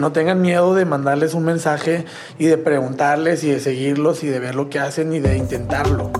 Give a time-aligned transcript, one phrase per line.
[0.00, 2.04] No tengan miedo de mandarles un mensaje
[2.38, 6.12] y de preguntarles y de seguirlos y de ver lo que hacen y de intentarlo.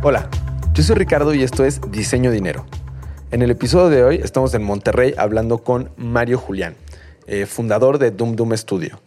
[0.00, 0.30] Hola,
[0.74, 2.64] yo soy Ricardo y esto es Diseño Dinero.
[3.32, 6.76] En el episodio de hoy estamos en Monterrey hablando con Mario Julián,
[7.26, 9.00] eh, fundador de Doom Doom Studio.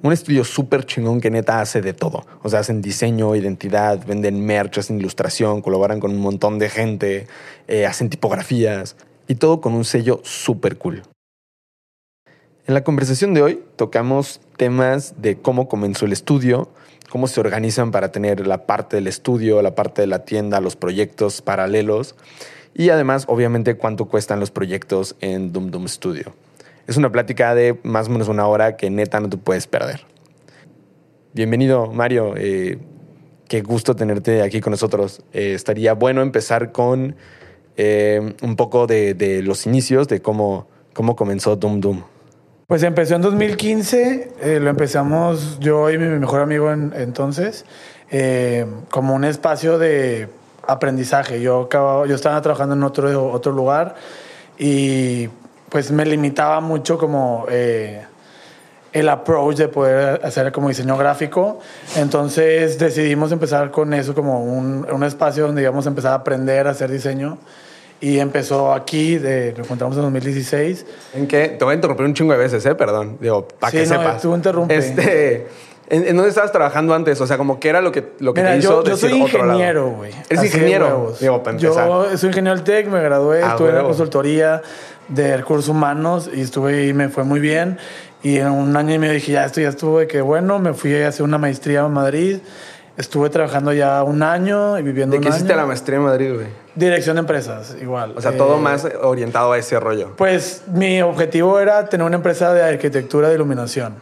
[0.00, 2.24] Un estudio súper chingón que neta hace de todo.
[2.42, 7.26] O sea, hacen diseño, identidad, venden merch, hacen ilustración, colaboran con un montón de gente,
[7.66, 11.02] eh, hacen tipografías y todo con un sello súper cool.
[12.66, 16.68] En la conversación de hoy tocamos temas de cómo comenzó el estudio,
[17.08, 20.76] cómo se organizan para tener la parte del estudio, la parte de la tienda, los
[20.76, 22.14] proyectos paralelos
[22.74, 26.34] y además, obviamente, cuánto cuestan los proyectos en Doom Doom Studio.
[26.88, 30.06] Es una plática de más o menos una hora que neta no te puedes perder.
[31.34, 32.32] Bienvenido, Mario.
[32.34, 32.78] Eh,
[33.46, 35.20] qué gusto tenerte aquí con nosotros.
[35.34, 37.14] Eh, estaría bueno empezar con
[37.76, 42.02] eh, un poco de, los inicios, de cómo, cómo comenzó Doom Doom.
[42.66, 47.66] Pues empezó en 2015, lo empezamos yo y mi mejor amigo entonces,
[48.90, 50.28] como un espacio de
[50.66, 51.42] aprendizaje.
[51.42, 53.94] Yo, yo estaba trabajando en otro, otro lugar
[54.58, 55.28] y
[55.68, 58.04] pues me limitaba mucho como eh,
[58.92, 61.60] el approach de poder hacer como diseño gráfico.
[61.96, 66.66] Entonces decidimos empezar con eso como un, un espacio donde íbamos a empezar a aprender
[66.66, 67.38] a hacer diseño.
[68.00, 70.86] Y empezó aquí, de, lo encontramos en 2016.
[71.14, 71.48] ¿En qué?
[71.48, 72.76] Te voy a interrumpir un chingo de veces, ¿eh?
[72.76, 73.18] Perdón.
[73.20, 74.22] Digo, para sí, que no, sepas.
[74.22, 74.66] Tú.
[74.68, 75.48] Este,
[75.90, 77.20] ¿en, dónde estabas trabajando antes?
[77.20, 79.90] O sea, como que era lo que, lo que te hizo yo, yo soy ingeniero,
[79.90, 80.12] güey.
[80.28, 81.14] ¿Eres ingeniero?
[81.20, 81.86] Digo, para empezar.
[81.88, 83.88] Yo soy ingeniero del TEC, me gradué, Ah, estuve en la huevo.
[83.88, 84.62] consultoría
[85.08, 87.78] de recursos humanos y estuve y me fue muy bien.
[88.22, 90.74] Y en un año y medio dije, ya esto ya estuvo de que bueno, me
[90.74, 92.38] fui a hacer una maestría en Madrid.
[92.96, 95.62] Estuve trabajando ya un año y viviendo ¿De un qué hiciste año.
[95.62, 96.46] la maestría en Madrid, güey?
[96.74, 98.12] Dirección de empresas, igual.
[98.16, 100.14] O sea, Eh, todo más orientado a ese rollo.
[100.16, 103.94] Pues mi objetivo era tener una empresa de arquitectura de iluminación.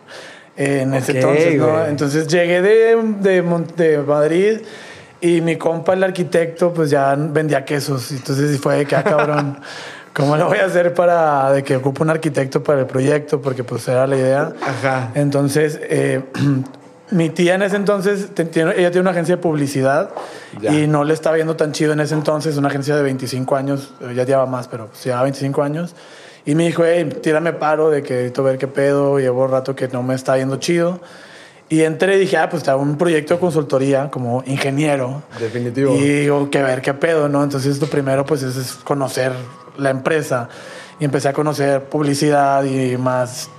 [0.57, 1.67] En ese Ok, entonces, ¿no?
[1.73, 1.89] güey.
[1.91, 3.42] Entonces llegué de, de,
[3.77, 4.58] de Madrid
[5.20, 8.11] y mi compa, el arquitecto, pues ya vendía quesos.
[8.13, 9.58] Entonces fue de que, ah, cabrón,
[10.14, 13.41] ¿cómo lo voy a hacer para de que ocupe un arquitecto para el proyecto?
[13.41, 14.53] Porque pues era la idea.
[14.63, 15.11] Ajá.
[15.14, 16.23] Entonces, eh,
[17.11, 20.11] mi tía en ese entonces, ella tiene una agencia de publicidad
[20.61, 20.73] Ya.
[20.73, 23.92] y no le estaba viendo tan chido en ese entonces, una agencia de 25 años,
[24.14, 25.95] ya lleva más, pero pues, llevaba 25 años.
[26.46, 29.89] Y me dijo, hey, tírame paro de que necesito ver qué pedo, llevo rato que
[29.89, 31.01] no me está yendo chido.
[31.68, 35.24] Y entré y dije, ah, pues está un proyecto de consultoría como ingeniero.
[35.40, 35.96] Definitivo.
[35.96, 37.42] Y digo, que ver qué pedo, ¿no?
[37.42, 39.33] Entonces lo primero pues es, es conocer
[39.77, 40.48] la empresa.
[41.01, 43.51] Y empecé a conocer publicidad y más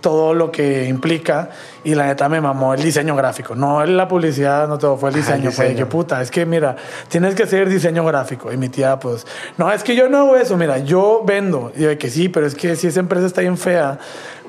[0.00, 1.50] todo lo que implica.
[1.84, 3.54] Y la neta me mamó el diseño gráfico.
[3.54, 5.50] No la publicidad, no todo, fue el diseño.
[5.52, 6.76] Fue de que puta, es que mira,
[7.08, 8.52] tienes que hacer diseño gráfico.
[8.52, 9.26] Y mi tía, pues,
[9.58, 11.72] no, es que yo no hago eso, mira, yo vendo.
[11.76, 13.98] Y yo de que sí, pero es que si esa empresa está bien fea,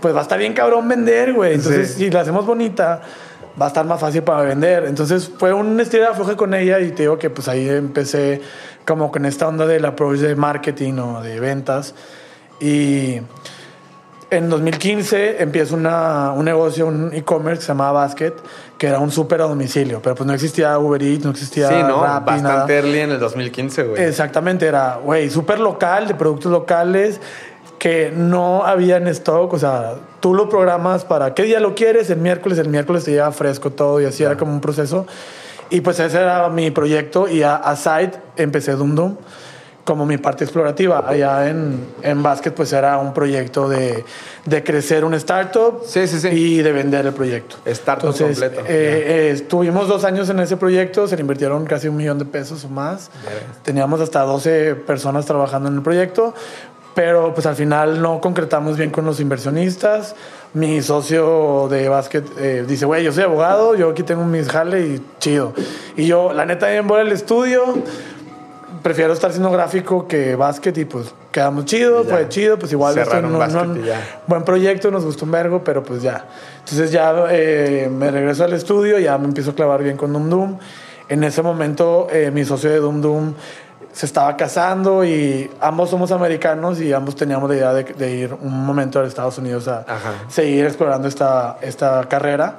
[0.02, 1.54] pues va a estar bien cabrón vender, güey.
[1.54, 2.06] Entonces, Sí.
[2.06, 3.02] si la hacemos bonita,
[3.62, 4.86] va a estar más fácil para vender.
[4.86, 8.42] Entonces fue un estilo de afloje con ella y te digo que pues ahí empecé
[8.86, 11.94] como con esta onda del approach de marketing o de ventas.
[12.60, 13.20] Y
[14.32, 18.34] en 2015 empiezo una, un negocio, un e-commerce que se llamaba Basket,
[18.78, 21.76] que era un súper a domicilio, pero pues no existía Uber Eats, no existía Sí,
[21.84, 22.02] ¿no?
[22.02, 22.42] Rappi, nada.
[22.42, 24.02] Bastante early en el 2015, güey.
[24.02, 27.20] Exactamente, era, güey, súper local, de productos locales
[27.78, 29.52] que no había en stock.
[29.52, 33.12] O sea, tú lo programas para qué día lo quieres, el miércoles, el miércoles te
[33.12, 35.06] llega fresco todo y así era como un proceso.
[35.70, 39.18] Y pues ese era mi proyecto y a, a Side empecé Doom Doom
[39.92, 41.04] como mi parte explorativa.
[41.06, 44.06] Allá en, en Basket pues era un proyecto de,
[44.46, 46.30] de crecer un startup Sí, sí, sí.
[46.30, 47.58] y de vender el proyecto.
[47.66, 48.62] Startup completo.
[48.62, 52.24] eh, eh, estuvimos dos años en ese proyecto, se le invirtieron casi un millón de
[52.24, 53.12] pesos o más.
[53.64, 56.34] Teníamos hasta 12 personas trabajando en el proyecto,
[56.96, 60.16] pero pues al final no concretamos bien con los inversionistas.
[60.54, 64.80] Mi socio de básquet eh, dice, güey, yo soy abogado, yo aquí tengo mis jale
[64.88, 65.52] y chido.
[65.98, 67.64] Y yo, la neta, voy al estudio,
[68.82, 73.22] prefiero estar haciendo gráfico que básquet y pues quedamos chido, fue chido, pues igual esto
[73.22, 73.76] no- no-
[74.28, 76.26] buen proyecto, nos gustó un vergo, pero pues ya.
[76.60, 80.30] Entonces ya eh, me regreso al estudio, ya me empiezo a clavar bien con Doom
[80.30, 80.58] Doom.
[81.10, 83.34] En ese momento eh, mi socio de Doom Doom
[83.92, 88.34] se estaba casando y ambos somos americanos y ambos teníamos la idea de, de ir
[88.34, 90.14] un momento a Estados Unidos a Ajá.
[90.30, 92.56] seguir explorando esta, esta carrera.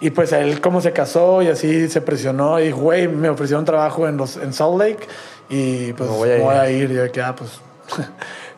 [0.00, 4.08] Y pues él como se casó y así se presionó y güey, me ofrecieron trabajo
[4.08, 5.06] en, los, en Salt Lake
[5.52, 6.90] y pues Me voy voy a a, ir.
[6.90, 7.60] Y yo de que, ah, pues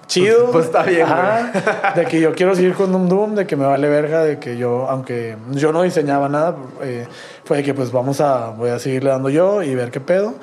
[0.06, 0.50] chido.
[0.50, 1.93] Pues- pues está bien, Ajá.
[1.96, 4.56] De que yo quiero seguir con Doom Doom, de que me vale verga, de que
[4.56, 7.06] yo, aunque yo no diseñaba nada, eh,
[7.44, 10.35] fue de que pues vamos a, voy a seguirle dando yo y ver qué pedo.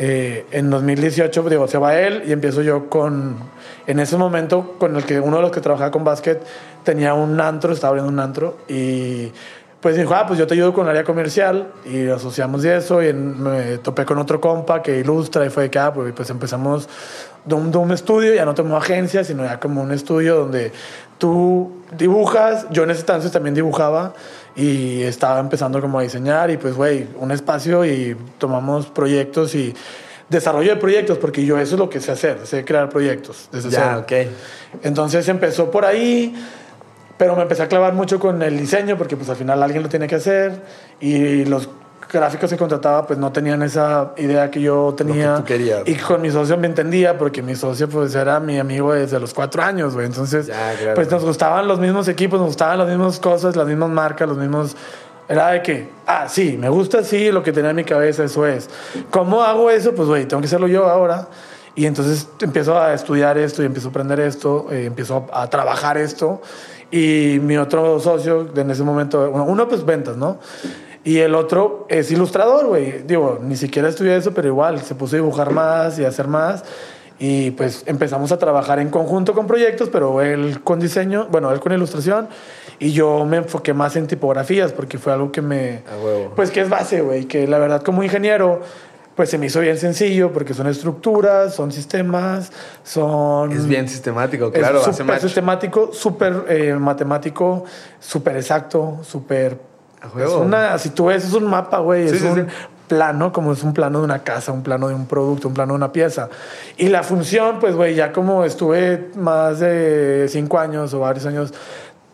[0.00, 3.36] Eh, en 2018, digo, se va él y empiezo yo con,
[3.86, 6.40] en ese momento, con el que uno de los que trabajaba con básquet
[6.84, 9.32] tenía un antro, estaba abriendo un antro y
[9.80, 13.02] pues dijo, ah, pues yo te ayudo con el área comercial y asociamos de eso
[13.02, 16.30] y me topé con otro compa que ilustra y fue de que, ah, pues, pues
[16.30, 16.88] empezamos
[17.44, 20.72] de un, de un estudio, ya no como agencia, sino ya como un estudio donde
[21.18, 24.14] tú dibujas, yo en ese entonces también dibujaba
[24.56, 29.74] y estaba empezando como a diseñar y pues, güey, un espacio y tomamos proyectos y
[30.28, 33.70] desarrollo de proyectos, porque yo eso es lo que sé hacer, sé crear proyectos desde
[33.70, 34.26] ya, cero.
[34.26, 34.82] ok.
[34.82, 36.34] Entonces empezó por ahí,
[37.18, 39.88] pero me empecé a clavar mucho con el diseño, porque pues al final alguien lo
[39.90, 40.62] tiene que hacer
[41.00, 41.68] y los
[42.10, 45.36] gráficos que contrataba pues no tenían esa idea que yo tenía.
[45.36, 45.82] tú querías.
[45.86, 49.34] Y con mi socio me entendía, porque mi socio pues era mi amigo desde los
[49.34, 50.06] cuatro años, güey.
[50.06, 50.94] Entonces, Ya, claro.
[50.94, 54.38] pues nos gustaban los mismos equipos, nos gustaban las mismas cosas, las mismas marcas, los
[54.38, 54.74] mismos...
[55.28, 58.46] Era de que, ah, sí, me gusta así, lo que tenía en mi cabeza, eso
[58.46, 58.70] es.
[59.10, 59.94] ¿Cómo hago eso?
[59.94, 61.28] Pues, güey, tengo que hacerlo yo ahora.
[61.74, 65.50] Y entonces empiezo a estudiar esto y empiezo a aprender esto, eh, empiezo a, a
[65.50, 66.40] trabajar esto.
[66.90, 70.38] Y mi otro socio, en ese momento, uno, uno, pues ventas, ¿no?
[71.04, 73.02] Y el otro es ilustrador, güey.
[73.02, 76.28] Digo, ni siquiera estudié eso, pero igual se puso a dibujar más y a hacer
[76.28, 76.64] más.
[77.18, 81.60] Y pues empezamos a trabajar en conjunto con proyectos, pero él con diseño, bueno, él
[81.60, 82.28] con ilustración.
[82.78, 85.82] Y yo me enfoqué más en tipografías porque fue algo que me...
[85.90, 86.32] A huevo.
[86.36, 87.24] Pues que es base, güey.
[87.24, 88.60] Que la verdad como ingeniero,
[89.18, 92.52] pues se me hizo bien sencillo porque son estructuras, son sistemas,
[92.84, 93.50] son...
[93.50, 94.78] Es bien sistemático, Es claro.
[94.80, 97.64] hace súper sistemático, súper eh, matemático,
[97.98, 99.58] súper exacto, súper...
[100.00, 102.08] A Es una, si tú ves, es un mapa, güey.
[102.08, 102.54] Sí, es sí, un sí.
[102.86, 105.72] plano, como es un plano de una casa, un plano de un producto, un plano
[105.72, 106.28] de una pieza.
[106.76, 111.52] Y la función, pues, güey, ya como estuve más de cinco años o varios años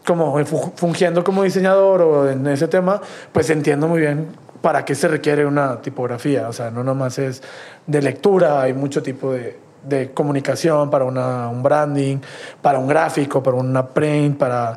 [0.06, 4.94] como fu- fungiendo como diseñador o en ese tema, pues entiendo muy bien para qué
[4.94, 6.48] se requiere una tipografía.
[6.48, 7.42] O sea, no nomás es
[7.86, 12.16] de lectura, hay mucho tipo de, de comunicación para una, un branding,
[12.62, 14.74] para un gráfico, para una print, para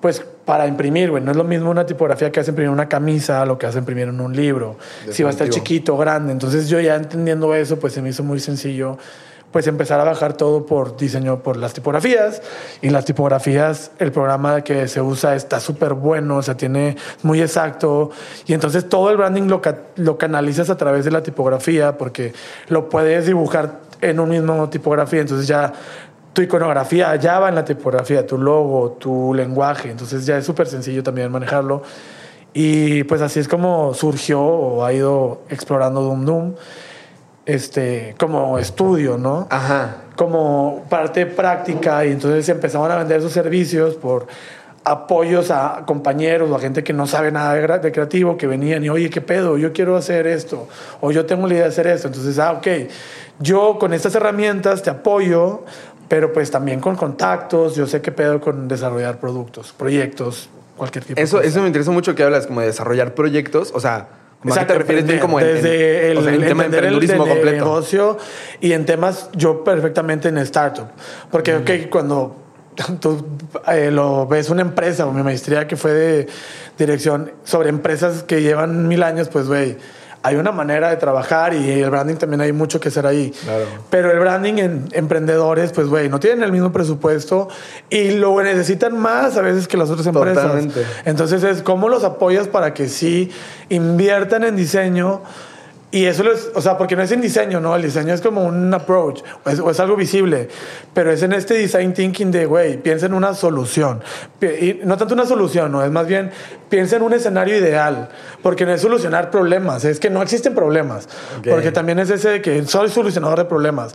[0.00, 1.22] pues para imprimir, güey.
[1.22, 3.80] No es lo mismo una tipografía que hace imprimir una camisa a lo que hace
[3.80, 4.78] imprimir en un libro.
[5.10, 6.32] Si va a estar chiquito, grande.
[6.32, 8.96] Entonces yo ya entendiendo eso, pues se me hizo muy sencillo
[9.52, 12.42] pues empezar a bajar todo por diseño, por las tipografías.
[12.82, 17.40] Y las tipografías, el programa que se usa está súper bueno, o sea, tiene muy
[17.40, 18.10] exacto.
[18.46, 19.60] Y entonces todo el branding lo,
[19.96, 22.32] lo canalizas a través de la tipografía porque
[22.68, 25.20] lo puedes dibujar en un mismo tipografía.
[25.20, 25.72] Entonces ya
[26.32, 29.90] tu iconografía ya va en la tipografía, tu logo, tu lenguaje.
[29.90, 31.82] Entonces ya es súper sencillo también manejarlo.
[32.52, 36.54] Y pues así es como surgió o ha ido explorando Doom Doom
[37.46, 39.46] este, como estudio, ¿no?
[39.50, 39.96] Ajá.
[40.16, 44.26] Como parte práctica y entonces empezaban a vender sus servicios por
[44.84, 48.82] apoyos a compañeros o a gente que no sabe nada de, de creativo que venían
[48.84, 49.58] y oye, ¿qué pedo?
[49.58, 50.68] Yo quiero hacer esto
[51.00, 52.08] o yo tengo la idea de hacer esto.
[52.08, 52.66] Entonces, ah, ok,
[53.38, 55.64] yo con estas herramientas te apoyo,
[56.08, 61.20] pero pues también con contactos, yo sé qué pedo con desarrollar productos, proyectos, cualquier tipo
[61.20, 63.70] Eso, de eso me interesa mucho que hablas como de desarrollar proyectos.
[63.74, 64.08] O sea,
[64.42, 66.42] ¿cómo a qué Exacto, te refieres bien como en, en- desde el, o sea, en
[66.42, 67.50] el tema de el, emprendurismo completo?
[67.64, 68.18] negocio
[68.60, 70.86] y en temas yo perfectamente en startup
[71.30, 72.36] porque ok, cuando
[73.00, 73.26] tú
[73.68, 76.26] eh, lo ves una empresa o mi maestría que fue de
[76.78, 79.76] dirección sobre empresas que llevan mil años pues güey
[80.22, 83.30] hay una manera de trabajar y el branding también hay mucho que hacer ahí.
[83.30, 83.64] Claro.
[83.88, 87.48] Pero el branding en emprendedores, pues, güey, no tienen el mismo presupuesto
[87.88, 90.42] y lo necesitan más a veces que las otras empresas.
[90.42, 90.84] Totalmente.
[91.04, 93.30] Entonces es cómo los apoyas para que sí
[93.68, 95.22] inviertan en diseño.
[95.92, 97.74] Y eso es, o sea, porque no es en diseño, ¿no?
[97.74, 100.48] El diseño es como un approach, o es, o es algo visible,
[100.94, 104.00] pero es en este design thinking de, güey, piensa en una solución.
[104.40, 105.84] Y no tanto una solución, ¿no?
[105.84, 106.30] Es más bien,
[106.68, 108.08] piensa en un escenario ideal,
[108.40, 111.08] porque no es solucionar problemas, es que no existen problemas,
[111.40, 111.48] Ok.
[111.50, 113.92] porque también es ese de que soy solucionador de problemas.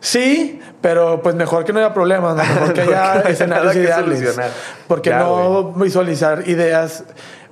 [0.00, 2.42] Sí, pero pues mejor que no haya problemas, ¿no?
[2.42, 4.18] Mejor que haya no escenarios ideales.
[4.18, 4.50] solucionar.
[4.86, 7.04] Porque Ya, no visualizar ideas.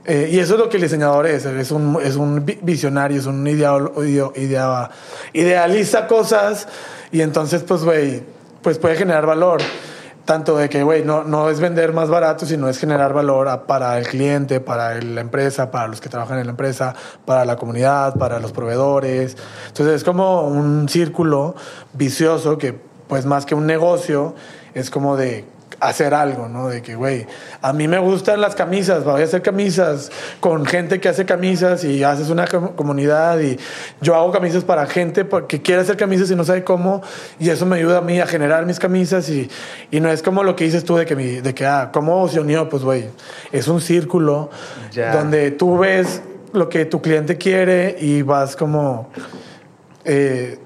[0.06, 1.44] Eh, y eso es lo que el diseñador es.
[1.44, 3.90] Es un, es un vi- visionario, es un ideal,
[5.32, 6.68] idealiza cosas
[7.12, 8.22] y entonces, pues, güey,
[8.62, 9.60] pues puede generar valor.
[10.24, 13.96] Tanto de que, güey, no, no es vender más barato, sino es generar valor para
[13.96, 18.16] el cliente, para la empresa, para los que trabajan en la empresa, para la comunidad,
[18.16, 19.36] para los proveedores.
[19.68, 21.54] Entonces es como un círculo
[21.92, 24.34] vicioso que, pues más que un negocio,
[24.74, 25.44] es como de
[25.78, 26.68] hacer algo, ¿no?
[26.68, 27.26] De que, güey,
[27.60, 31.84] a mí me gustan las camisas, voy a hacer camisas con gente que hace camisas
[31.84, 33.58] y haces una com- comunidad y
[34.00, 37.02] yo hago camisas para gente que quiere hacer camisas y no sabe cómo
[37.38, 39.50] y eso me ayuda a mí a generar mis camisas y,
[39.90, 42.26] y no es como lo que dices tú de que, mi, de que ah, ¿cómo
[42.28, 42.68] se unió?
[42.68, 43.06] Pues, güey,
[43.52, 44.50] es un círculo
[45.12, 49.10] donde tú ves lo que tu cliente quiere y vas como
[50.04, 50.58] eh,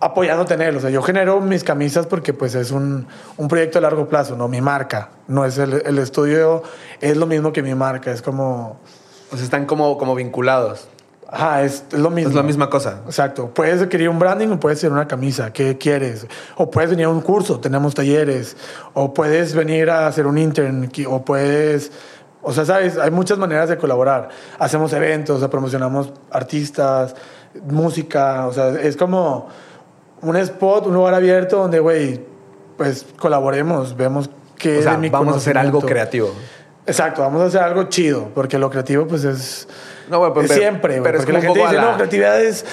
[0.00, 0.76] apoyándote en él.
[0.76, 4.36] O sea, yo genero mis camisas porque pues es un, un proyecto a largo plazo,
[4.36, 4.48] ¿no?
[4.48, 5.10] Mi marca.
[5.28, 6.62] No es el, el estudio,
[7.00, 8.10] es lo mismo que mi marca.
[8.10, 8.78] Es como...
[9.32, 10.88] O sea, están como, como vinculados.
[11.28, 12.30] Ajá, es, es lo mismo.
[12.30, 13.00] Es la misma cosa.
[13.06, 13.50] Exacto.
[13.52, 15.52] Puedes querer un branding o puedes hacer una camisa.
[15.52, 16.26] ¿Qué quieres?
[16.56, 18.56] O puedes venir a un curso, tenemos talleres.
[18.94, 20.88] O puedes venir a hacer un intern.
[21.08, 21.90] O puedes...
[22.42, 24.28] O sea, sabes, hay muchas maneras de colaborar.
[24.60, 27.16] Hacemos eventos, o sea, promocionamos artistas,
[27.68, 28.46] música.
[28.46, 29.48] O sea, es como
[30.22, 32.20] un spot, un lugar abierto donde, güey,
[32.76, 36.32] pues colaboremos, vemos qué O sea, de mi vamos a hacer algo creativo.
[36.86, 39.66] Exacto, vamos a hacer algo chido, porque lo creativo, pues es.
[40.08, 41.96] No, güey, pues, es pero- siempre, pero es Porque la como gente dice, la- no,
[41.96, 42.64] creatividad es,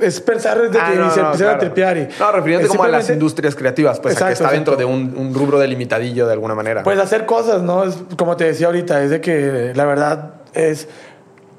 [0.00, 1.96] es pensar desde Ah, que no, se no, empieza a tripear.
[1.96, 4.76] Y No, refiriéndote es como a las industrias creativas, pues a que Exacto, está dentro
[4.76, 5.16] de exacto.
[5.20, 6.82] un, un rubro delimitadillo de alguna manera.
[6.82, 7.84] Pues hacer cosas, ¿no?
[7.84, 10.88] Es, como te decía ahorita, es de que la verdad es.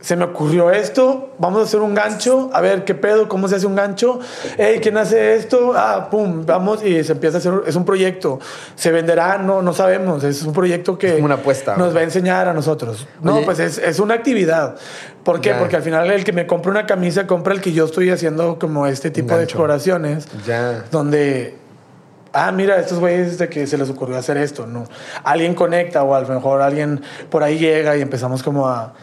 [0.04, 3.56] Se me ocurrió esto, vamos a hacer un gancho, a ver qué pedo, cómo se
[3.56, 4.20] hace un gancho.
[4.58, 5.72] Hey, ¿quién hace esto?
[5.78, 7.54] Ah, pum, vamos y se empieza a hacer.
[7.68, 8.38] Es un proyecto.
[8.76, 9.38] ¿Se venderá?
[9.38, 10.26] No, no sabemos.
[10.26, 13.08] Es un proyecto que una apuesta, nos va a enseñar a nosotros.
[13.22, 13.46] No, Oye.
[13.46, 14.76] pues es, es una actividad.
[15.24, 15.52] ¿Por qué?
[15.52, 15.60] Ya.
[15.60, 18.60] Porque al final el que me compra una camisa compra el que yo estoy haciendo
[18.60, 20.84] como este tipo de exploraciones Ya.
[20.92, 21.56] donde,
[22.34, 24.84] ah, mira, estos güeyes de que se les ocurrió hacer esto, ¿no?
[25.24, 28.94] Alguien conecta o a lo mejor alguien por ahí llega y empezamos como a,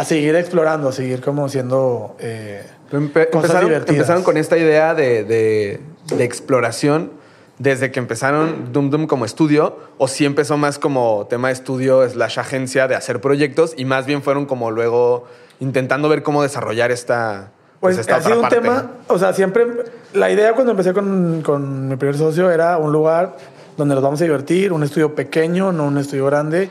[0.00, 2.16] a seguir explorando, a seguir como siendo...
[2.20, 2.62] eh,
[2.92, 3.96] Empe- cosas empezaron, divertidas.
[3.96, 5.80] empezaron con esta idea de, de-
[6.16, 7.12] de exploración
[7.58, 12.08] desde que empezaron Doom Doom como estudio o si empezó más como tema de estudio
[12.08, 15.26] slash agencia de hacer proyectos y más bien fueron como luego
[15.60, 17.50] intentando ver cómo desarrollar esta
[17.80, 19.66] Pues, esta ha sido un tema, o sea, siempre,
[20.14, 23.36] la idea cuando empecé con, con mi primer socio era un lugar
[23.78, 26.68] donde nos vamos a divertir, un estudio pequeño, no un estudio grande,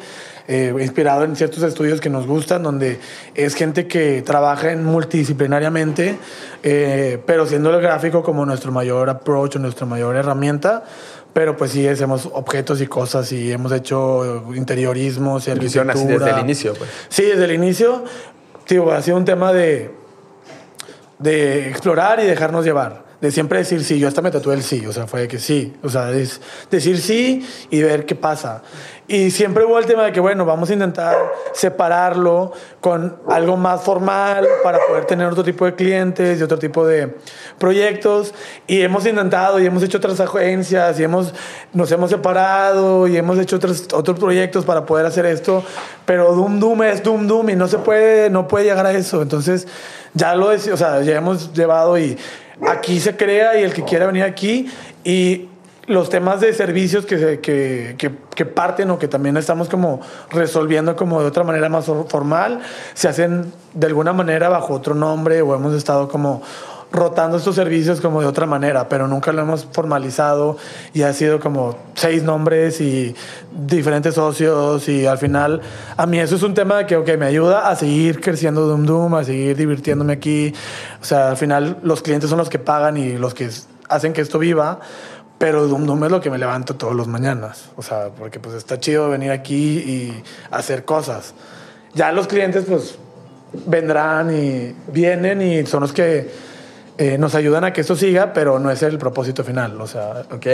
[0.48, 3.00] eh, inspirado en ciertos estudios que nos gustan, donde
[3.34, 6.20] es gente que trabaja en multidisciplinariamente,
[6.64, 10.84] eh, pero siendo el gráfico como nuestro mayor approach nuestra mayor herramienta.
[11.34, 16.40] Pero pues sí, hacemos objetos y cosas y hemos hecho interiorismos y así desde el
[16.40, 16.90] inicio, pues.
[17.10, 18.04] Sí, desde el inicio.
[18.66, 19.92] Tío, ha sido un tema de,
[21.20, 23.07] de explorar y dejarnos llevar.
[23.22, 24.00] De siempre decir sí.
[24.00, 24.86] Yo hasta me tatué el sí.
[24.86, 25.74] O sea, fue que sí.
[25.84, 28.62] O sea, es decir sí y ver qué pasa.
[29.10, 31.16] Y siempre hubo el tema de que, bueno, vamos a intentar
[31.54, 36.86] separarlo con algo más formal para poder tener otro tipo de clientes y otro tipo
[36.86, 37.16] de
[37.58, 38.34] proyectos.
[38.68, 41.34] Y hemos intentado y hemos hecho otras agencias y hemos,
[41.72, 45.64] nos hemos separado y hemos hecho otros, otros proyectos para poder hacer esto.
[46.06, 49.22] Pero Doom Doom es Doom Doom y no se puede, no puede llegar a eso.
[49.22, 49.70] Entonces,
[50.14, 52.18] ya lo o sea, ya hemos llevado y
[52.66, 54.70] aquí se crea y el que quiera venir aquí.
[55.04, 55.50] Y
[55.86, 57.96] los temas de servicios que, se- que,
[58.36, 62.60] que, parten o que también estamos como resolviendo como de otra manera más for- formal,
[62.94, 66.42] se hacen de alguna manera bajo otro nombre o hemos estado como
[66.92, 70.58] rotando estos servicios como de otra manera, pero nunca lo hemos formalizado
[70.94, 73.16] y ha sido como seis nombres y
[73.52, 75.62] diferentes socios y al final
[75.98, 79.16] a mí eso es un tema que ok, me ayuda a seguir creciendo Doom Doom,
[79.16, 80.54] a seguir divirtiéndome aquí,
[81.02, 83.50] o sea, al final los clientes son los que pagan y los que
[83.90, 84.80] hacen que esto viva,
[85.38, 87.70] pero Doom Doom es lo que me levanto todos los mañanas.
[87.76, 91.34] O sea, porque pues está chido venir aquí y hacer cosas.
[91.94, 92.98] Ya los clientes pues
[93.66, 96.47] vendrán y vienen y son los que
[96.98, 99.80] eh, nos ayudan a que esto siga, pero no es el propósito final.
[99.82, 100.48] O sea, Ok.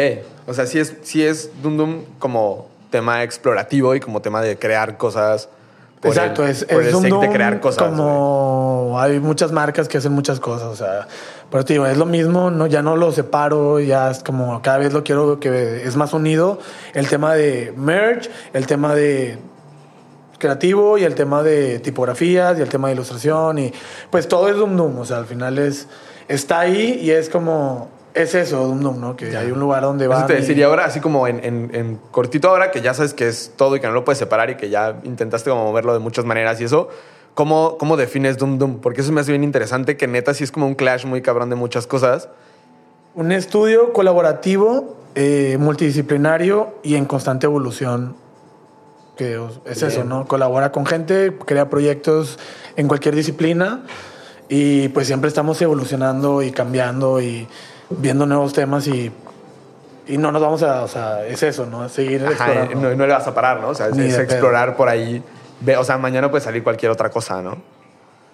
[0.48, 4.58] O sea, sí es, sí es Doom Doom como tema explorativo y como tema de
[4.58, 5.50] crear cosas.
[6.02, 7.84] por exacto, el- es, por es el un sake de Doom crear cosas.
[7.90, 11.08] como hay muchas marcas que hacen muchas cosas, o sea,
[11.50, 14.80] pero te digo, es lo mismo, no, ya no lo separo, ya es como cada
[14.80, 16.60] vez lo quiero que es más unido
[16.94, 19.38] el tema de merch, el tema de
[20.40, 23.74] creativo y el tema de tipografías y el tema de ilustración y
[24.10, 25.88] pues todo es Doom Doom, o sea, al final es
[26.28, 29.16] está ahí y es como es eso Doom Doom, ¿no?
[29.16, 31.72] Que hay un lugar donde Eso van te decir, y ahora así como en, en-
[31.74, 34.52] en cortito ahora que ya sabes que es todo y que no lo puedes separar
[34.52, 36.90] y que ya intentaste como moverlo de muchas maneras y eso,
[37.34, 38.80] ¿cómo, cómo defines Doom Doom?
[38.82, 41.50] Porque eso me hace bien interesante que neta sí es como un clash muy cabrón
[41.50, 42.30] de muchas cosas.
[43.16, 48.16] Un estudio colaborativo, eh, multidisciplinario y en constante evolución.
[49.18, 49.92] Que es Bien.
[49.92, 50.26] eso, ¿no?
[50.28, 52.38] Colabora con gente, crea proyectos
[52.76, 53.84] en cualquier disciplina
[54.56, 57.48] y pues siempre estamos evolucionando y cambiando y
[57.90, 59.12] viendo nuevos temas y,
[60.08, 61.90] y no nos vamos a, o sea, es eso, ¿no?
[61.90, 62.76] Seguir Ajá, explorando.
[62.76, 63.70] no, no le vas a parar, ¿no?
[63.70, 64.22] O sea, es, pedo.
[64.22, 65.24] explorar por ahí.
[65.76, 67.58] O sea, mañana puede salir cualquier otra cosa, ¿no?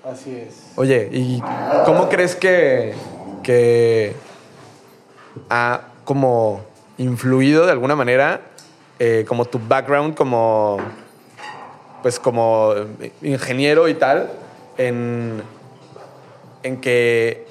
[0.03, 0.61] Así es.
[0.75, 1.41] Oye, ¿y
[1.85, 2.95] cómo crees que,
[3.41, 4.13] que
[5.49, 6.65] ha como
[6.97, 8.41] influido de alguna manera
[8.99, 10.79] eh, como tu background como
[12.01, 12.73] pues como
[13.21, 14.29] ingeniero y tal
[14.77, 15.41] en,
[16.63, 17.45] en que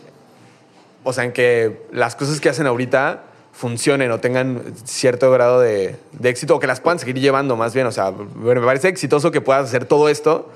[1.08, 3.22] o sea, en que las cosas que hacen ahorita
[3.52, 7.86] funcionen o tengan cierto grado de, éxito o que las puedan seguir llevando más bien.
[7.86, 10.50] O sea, me parece exitoso que puedas hacer todo esto,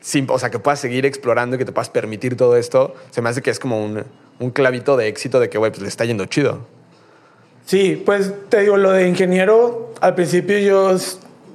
[0.00, 2.94] sin, o sea, que puedas seguir explorando y que te puedas permitir todo esto.
[3.10, 4.04] Se me hace que es como un,
[4.40, 6.66] un clavito de éxito de que, güey, pues le está yendo chido.
[7.64, 10.98] Sí, pues te digo, lo de ingeniero, al principio yo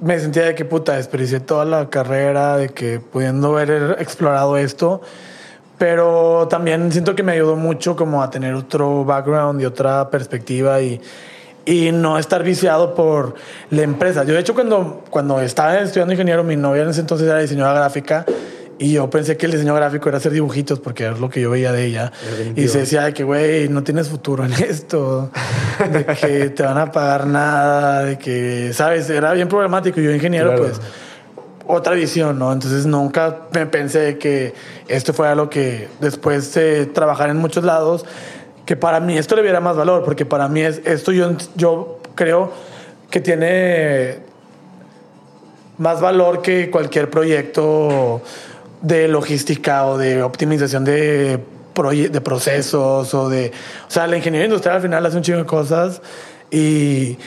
[0.01, 5.01] me sentía de que puta, desperdicié toda la carrera, de que pudiendo haber explorado esto,
[5.79, 10.79] pero también siento que me ayudó mucho como a tener otro background y otra perspectiva
[10.81, 11.01] y,
[11.65, 13.33] y no estar viciado por
[13.71, 14.23] la empresa.
[14.25, 17.79] Yo de hecho cuando, cuando estaba estudiando ingeniero, mi novia en ese entonces era diseñadora
[17.79, 18.25] gráfica
[18.81, 21.51] y yo pensé que el diseño gráfico era hacer dibujitos porque era lo que yo
[21.51, 22.13] veía de ella.
[22.55, 25.31] Y se decía que, güey, no tienes futuro en esto,
[25.91, 29.09] de que te van a pagar nada, de que, ¿sabes?
[29.09, 29.99] Era bien problemático.
[29.99, 30.79] Yo, ingeniero, pues,
[31.71, 32.51] otra visión, ¿no?
[32.51, 34.55] Entonces nunca me pensé que
[34.87, 38.05] esto fuera lo que después de trabajar en muchos lados,
[38.65, 41.99] que para mí esto le diera más valor, porque para mí es, esto yo, yo
[42.15, 42.51] creo
[43.11, 44.17] que tiene
[45.77, 48.23] más valor que cualquier proyecto
[48.81, 51.39] de logística o de optimización de,
[52.09, 53.51] de procesos o de...
[53.87, 56.01] O sea, la ingeniería industrial al final hace un chingo de cosas
[56.49, 57.19] y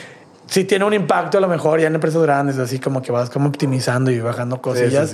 [0.53, 3.31] sí tiene un impacto a lo mejor ya en empresas grandes, así como que vas
[3.31, 5.11] como optimizando y bajando cosillas,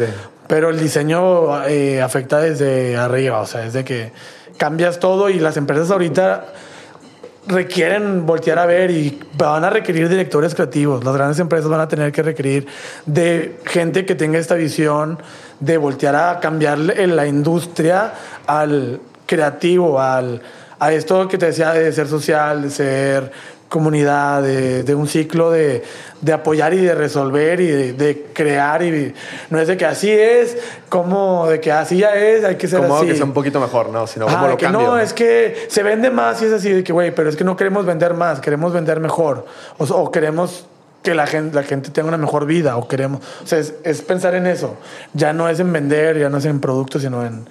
[0.48, 4.12] pero el diseño eh, afecta desde arriba, o sea, desde que
[4.58, 6.48] cambias todo y las empresas ahorita
[7.48, 11.06] requieren voltear a ver y van a requerir directores creativos.
[11.06, 12.68] Las grandes empresas van a tener que requerir
[13.06, 15.20] de gente que tenga esta visión
[15.62, 18.14] de voltear a cambiar la industria
[18.46, 20.42] al creativo, al,
[20.80, 23.32] a esto que te decía de ser social, de ser
[23.70, 25.84] comunidad, de, un ciclo de,
[26.34, 28.84] apoyar y de resolver y de, crear.
[28.84, 29.14] y
[29.50, 30.58] No es de que así es,
[30.90, 33.06] como de que así ya es, hay que ser como así.
[33.06, 34.08] que sea un poquito mejor, ¿no?
[34.08, 36.92] Sino como lo que No, es que se vende más y es así de que,
[36.92, 39.46] güey, pero es que no queremos vender más, queremos vender mejor.
[39.78, 40.66] O, queremos
[41.04, 43.22] que la gente, la gente tenga una mejor vida o queremos...
[43.44, 44.76] O sea, es, pensar en eso.
[45.14, 47.48] Ya no es en vender, ya no es en productos, sino en,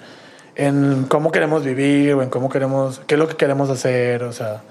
[0.55, 3.01] en cómo queremos vivir o en cómo queremos...
[3.07, 4.61] qué es lo que queremos hacer, o sea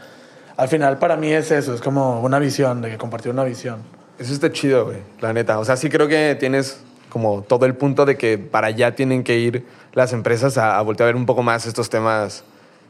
[0.59, 3.79] al final para mí es eso, es como una visión, de que compartir una visión.
[4.19, 5.61] Eso está chido, güey, la neta.
[5.61, 9.23] O sea, sí creo que tienes como todo el punto de que para allá tienen
[9.23, 12.43] que ir las empresas a, voltear a ver un poco más estos temas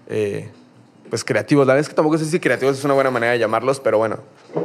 [0.09, 0.49] eh,
[1.11, 1.67] pues creativos.
[1.67, 3.99] La verdad es que tampoco sé si creativos es una buena manera de llamarlos, pero
[3.99, 4.17] bueno,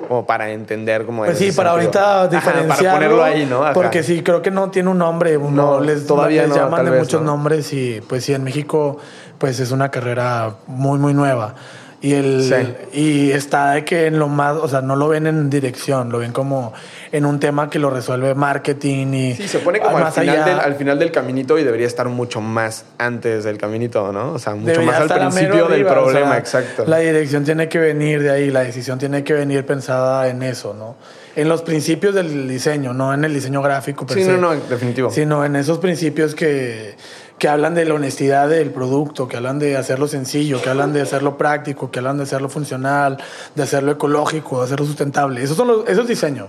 [0.07, 2.69] como para entender cómo Pues sí, para ahorita diferenciarlo.
[2.69, 3.65] para ponerlo ahí, ¿no?
[3.73, 5.37] Porque sí, creo que no tiene un nombre.
[5.37, 8.97] No, les, todavía les llaman de muchos nombres y pues sí, en México
[9.39, 11.55] pues es una carrera muy, muy nueva.
[12.03, 15.49] Y, el, y está de que en lo más, o sea, no lo ven en
[15.49, 16.73] dirección, lo ven como
[17.13, 19.35] en un tema que lo resuelve marketing y...
[19.35, 22.41] Sí, se pone como al final, del, al final, del, caminito y debería estar mucho
[22.41, 24.33] más antes del caminito, ¿no?
[24.33, 26.83] O sea, mucho más al principio del problema, exacto.
[26.85, 30.73] La dirección tiene que venir de ahí, la decisión tiene que venir pensada en eso,
[30.73, 30.97] ¿no?
[31.37, 34.05] En los principios del diseño, no en el diseño gráfico.
[34.09, 35.09] sí, no, no, definitivo.
[35.09, 36.95] Sino en esos principios que
[37.43, 41.01] que hablan de la honestidad del producto, que hablan de hacerlo sencillo, que hablan de
[41.01, 43.17] hacerlo práctico, que hablan de hacerlo funcional,
[43.53, 45.43] de hacerlo ecológico, de hacerlo sustentable.
[45.43, 46.47] Esos son los, eso es diseño.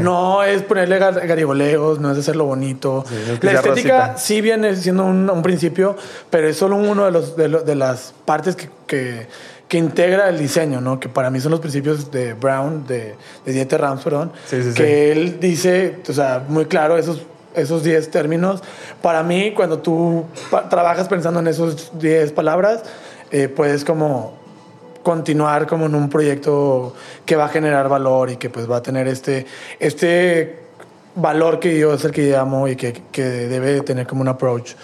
[0.00, 3.04] No es ponerle garigoleos, no es hacerlo bonito.
[3.40, 5.94] la estética sí viene siendo un, principio,
[6.28, 9.28] pero es solo uno de, los, de, las partes que, que,
[9.68, 10.98] que, integra el diseño, ¿no?
[10.98, 13.14] que para mí son los principios de Brown, de,
[13.46, 14.32] de Dieter Rams, perdón,
[14.74, 18.62] que él dice, o sea, muy claro, esos esos 10 términos.
[19.00, 20.24] Para mí, cuando tú
[20.70, 22.82] trabajas pensando en esos 10 palabras,
[23.30, 24.40] eh, puedes como
[25.02, 26.94] continuar como en un proyecto
[27.26, 29.46] que va a generar valor y que pues va a tener este,
[29.80, 30.60] este
[31.14, 34.74] valor que yo es el que llamo y que, que debe tener como un approach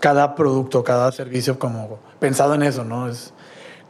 [0.00, 3.08] cada producto, cada servicio como pensado en eso, ¿no?
[3.08, 3.32] Es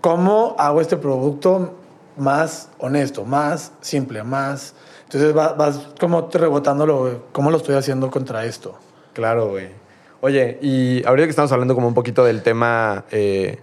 [0.00, 1.74] cómo hago este producto
[2.16, 4.74] más honesto, más simple, más
[5.10, 8.78] entonces vas, como rebotándolo, ¿cómo lo estoy haciendo contra esto?
[9.14, 9.68] Claro, güey.
[10.20, 13.58] Oye, y ahorita que estamos hablando como un poquito del tema eh,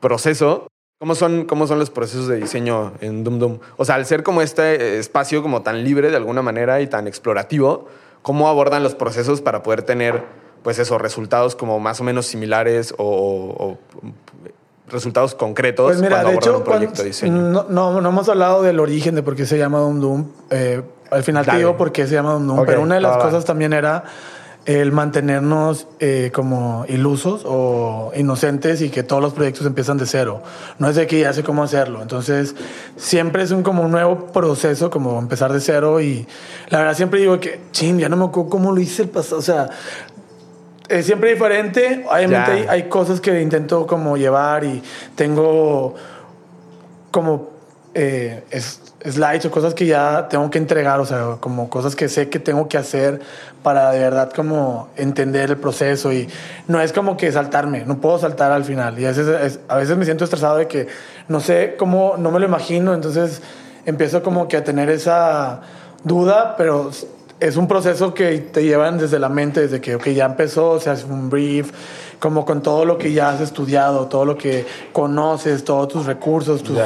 [0.00, 0.66] proceso,
[0.98, 3.58] ¿cómo son, ¿cómo son los procesos de diseño en Doom Doom?
[3.76, 7.06] O sea, al ser como este espacio como tan libre de alguna manera y tan
[7.06, 7.88] explorativo,
[8.22, 10.24] ¿cómo abordan los procesos para poder tener,
[10.62, 13.76] pues esos resultados como más o menos similares o
[14.88, 16.62] resultados concretos pues mira, de hecho,
[17.28, 20.24] No, no, hemos hablado del origen de por qué se llama Doom Doom.
[20.50, 23.16] Eh, al final te digo por qué se llama Doom Doom, pero una de las
[23.16, 24.04] cosas también era
[24.66, 30.42] el mantenernos eh, como ilusos o inocentes y que todos los proyectos empiezan de cero.
[30.80, 32.02] No es de que ya sé cómo hacerlo.
[32.02, 32.56] Entonces,
[32.96, 36.26] siempre es un como un nuevo proceso, como empezar de cero y
[36.68, 39.38] la verdad siempre digo que, ching, ya no me acuerdo cómo lo hice el pasado.
[39.38, 39.70] O sea,
[40.88, 42.04] es siempre diferente.
[42.08, 44.82] Obviamente hay, hay, cosas que intento como llevar y
[45.14, 45.94] tengo
[47.10, 47.56] como
[47.94, 52.10] eh, es, slides o cosas que ya tengo que entregar, o sea, como cosas que
[52.10, 53.20] sé que tengo que hacer
[53.62, 56.28] para de verdad como entender el proceso y
[56.68, 59.96] no es como que saltarme, no puedo saltar al final y a veces, a veces
[59.96, 60.88] me siento estresado de que
[61.28, 63.40] no sé cómo, no me lo imagino, entonces
[63.86, 65.62] empiezo como que a tener esa
[66.04, 66.90] duda, pero
[67.40, 70.90] es un proceso que te llevan desde la mente, desde que okay, ya empezó, se
[70.90, 71.70] hace un brief,
[72.18, 76.62] como con todo lo que ya has estudiado, todo lo que conoces, todos tus recursos,
[76.62, 76.78] tus,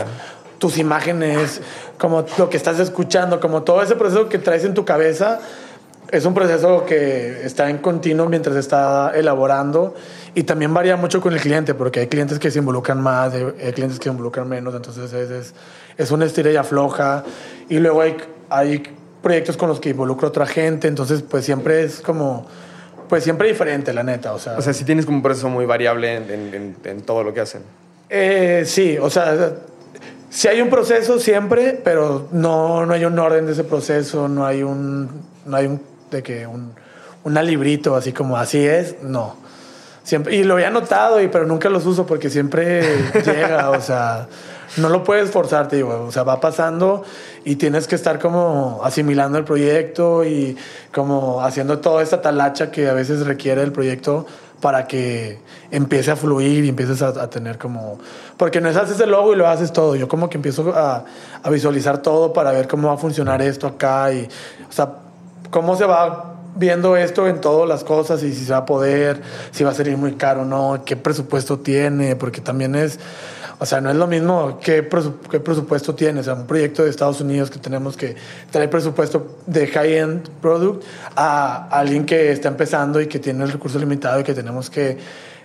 [0.58, 1.60] tus imágenes,
[1.98, 5.38] como lo que estás escuchando, como todo ese proceso que traes en tu cabeza.
[6.10, 9.94] Es un proceso que está en continuo mientras está elaborando
[10.34, 13.72] y también varía mucho con el cliente, porque hay clientes que se involucran más, hay
[13.72, 15.54] clientes que se involucran menos, entonces es, es,
[15.96, 17.22] es una estira y afloja.
[17.68, 18.16] Y luego hay,
[18.48, 18.82] hay
[19.22, 22.46] proyectos con los que involucro a otra gente, entonces pues siempre es como,
[23.08, 24.56] pues siempre diferente, la neta, o sea.
[24.56, 27.62] O sea, si tienes como un proceso muy variable en, en, todo lo que hacen.
[28.08, 29.54] Eh, sí, o sea,
[30.30, 34.46] sí hay un proceso siempre, pero no, no hay un orden de ese proceso, no
[34.46, 35.10] hay un,
[35.44, 36.72] no hay un, de que un,
[37.24, 39.36] una librito así como así es, no.
[40.02, 42.82] Siempre, y lo había notado, y, pero nunca los uso porque siempre
[43.24, 44.28] llega, o sea,
[44.76, 47.02] no lo puedes forzar, te digo, o sea, va pasando
[47.44, 50.56] y tienes que estar como asimilando el proyecto y
[50.92, 54.26] como haciendo toda esta talacha que a veces requiere el proyecto
[54.60, 55.38] para que
[55.70, 57.98] empiece a fluir y empieces a, tener como...
[58.36, 59.96] Porque no es haces el logo y lo haces todo.
[59.96, 61.04] Yo como que empiezo a,
[61.42, 64.28] a, visualizar todo para ver cómo va a funcionar esto acá y,
[64.68, 64.96] o sea,
[65.50, 69.22] cómo se va viendo esto en todas las cosas y si se va a poder,
[69.50, 72.98] si va a salir muy caro o no, qué presupuesto tiene, porque también es
[73.62, 76.22] o sea, no es lo mismo qué, presupuesto tienes.
[76.22, 78.16] O sea, un proyecto de Estados Unidos que tenemos que
[78.50, 80.82] traer presupuesto de high-end product
[81.14, 84.96] a alguien que está empezando y que tiene el recurso limitado y que tenemos que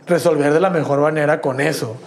[0.07, 1.97] resolver de la mejor manera con eso.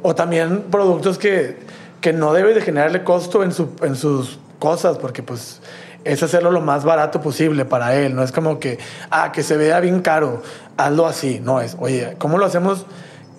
[0.00, 1.58] O también productos que,
[2.00, 5.60] que no debes de generarle costo en, su, en sus cosas, porque pues
[6.02, 8.16] es hacerlo lo más barato posible para él.
[8.16, 8.78] No es como que,
[9.10, 10.42] ah, que se vea bien caro,
[10.78, 11.40] hazlo así.
[11.44, 12.86] No es, oye, ¿cómo lo hacemos?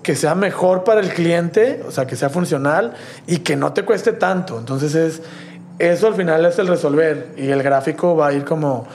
[0.04, 2.94] Que sea mejor para el cliente, o sea, que sea funcional
[3.28, 4.58] y que no te cueste tanto.
[4.58, 5.22] Entonces es
[5.80, 8.86] eso al final es el resolver y el gráfico va a ir como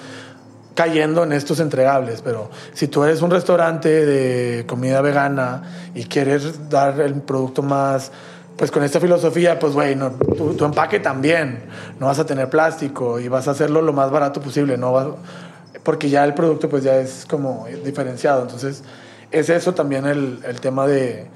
[0.75, 5.62] cayendo en estos entregables, pero si tú eres un restaurante de comida vegana
[5.95, 8.12] y quieres dar el producto más
[8.57, 11.64] pues con esta filosofía, pues güey, no, tu, empaque también,
[11.99, 15.17] no vas a tener plástico y vas a hacerlo lo más barato posible, no
[15.83, 18.83] porque ya el producto pues ya es como diferenciado, entonces
[19.35, 21.29] es eso también el, el tema de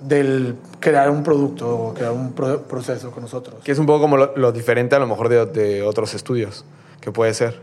[0.00, 3.56] del crear un producto o crear un proceso con nosotros.
[3.64, 6.64] Que es un poco como lo, diferente a lo mejor de, de, otros estudios,
[7.00, 7.58] que puede ser.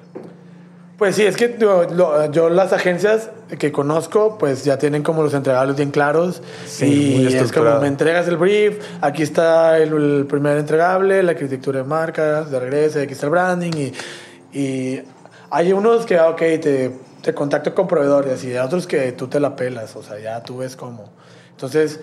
[0.98, 5.76] Pues sí, es que yo, las agencias que conozco pues ya tienen como los entregables
[5.76, 11.24] bien claros sí, y es como me entregas el brief, aquí está el, primer entregable,
[11.24, 15.02] la arquitectura de marcas, de regreso, aquí está el branding y, y
[15.50, 19.40] hay unos que, ok, te te contacto con proveedores y hay otros que tú te
[19.40, 21.06] la pelas, o sea, ya tú ves cómo.
[21.52, 22.00] Entonces,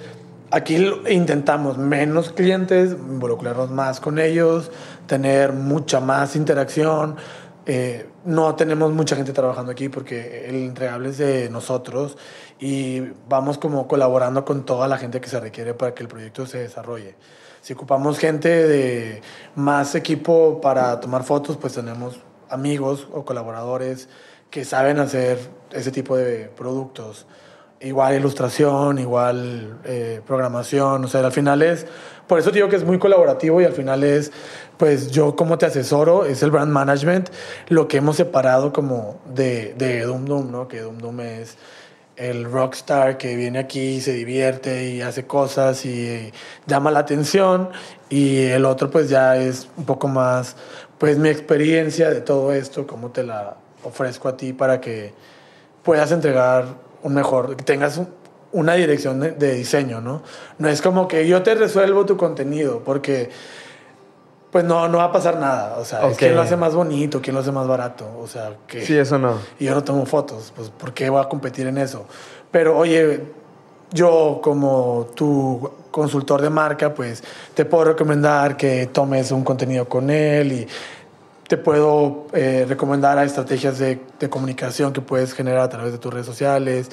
[0.51, 0.77] aquí
[1.09, 4.71] intentamos menos clientes, involucrarnos más con ellos,
[5.07, 7.17] tener mucha más interacción.
[7.67, 12.17] Eh, no tenemos mucha gente trabajando aquí porque el entregable es de nosotros
[12.59, 16.47] y vamos como colaborando con toda la gente que se requiere para que el proyecto
[16.47, 17.15] se desarrolle.
[17.61, 19.21] Si ocupamos gente de
[19.55, 24.09] más equipo para tomar fotos, pues tenemos amigos o colaboradores
[24.51, 25.39] que saben hacer
[25.73, 27.27] ese tipo de productos.
[27.81, 31.87] Igual ilustración, igual eh, programación, o sea, al final es,
[32.27, 34.33] por eso digo que es muy colaborativo y al final es,
[34.77, 37.31] pues yo como te asesoro, es el brand management,
[37.69, 40.67] lo que hemos separado como de, de Doom Doom, ¿no?
[40.67, 41.57] Que Doom Doom es
[42.17, 46.33] el rockstar que viene aquí, se divierte y hace cosas y
[46.67, 47.71] llama la atención
[48.09, 50.57] y el otro pues ya es un poco más,
[50.99, 55.13] pues mi experiencia de todo esto, cómo te la ofrezco a ti para que
[55.83, 56.67] puedas entregar
[57.03, 58.01] un mejor, que tengas
[58.53, 60.23] una dirección de, diseño, ¿no?
[60.59, 63.31] No es como que yo te resuelvo tu contenido, porque
[64.51, 65.77] pues no, no va a pasar nada.
[65.79, 68.07] O sea, quién lo hace más bonito, quién lo hace más barato.
[68.19, 68.85] O sea, que...
[68.85, 69.35] Sí, eso no.
[69.59, 72.07] Y yo no tomo fotos, pues ¿por qué voy a competir en eso?
[72.51, 73.23] Pero oye,
[73.93, 77.23] yo como tu consultor de marca, pues
[77.55, 80.69] te puedo recomendar que tomes un contenido con él y
[81.49, 85.99] te puedo eh, recomendar a estrategias de, de, comunicación que puedes generar a través de
[85.99, 86.91] tus redes sociales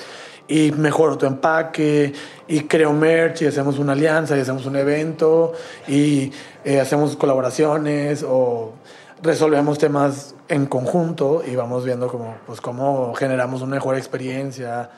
[0.48, 2.14] y mejoro tu empaque
[2.48, 5.54] y creo merch y hacemos una alianza y hacemos un evento
[5.88, 6.32] y
[6.64, 8.74] eh, hacemos colaboraciones o
[9.22, 14.90] resolvemos temas en conjunto y vamos viendo cómo, pues, cómo generamos una mejor experiencia,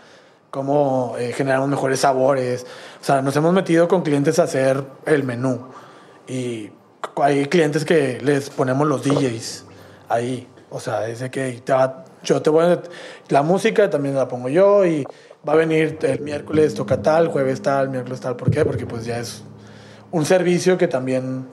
[0.51, 2.65] cómo eh, generamos mejores sabores.
[3.01, 5.67] O sea, nos hemos metido con clientes a hacer el menú
[6.27, 6.71] y
[7.21, 9.65] hay clientes que les ponemos los DJs
[10.09, 10.47] ahí.
[10.69, 11.61] O sea, de que
[12.23, 12.81] yo te voy a...
[13.29, 15.05] La música también la pongo yo y
[15.47, 18.35] va a venir el miércoles toca tal, jueves tal, miércoles tal.
[18.35, 18.65] ¿Por qué?
[18.65, 19.43] Porque pues ya es
[20.11, 21.47] un servicio que también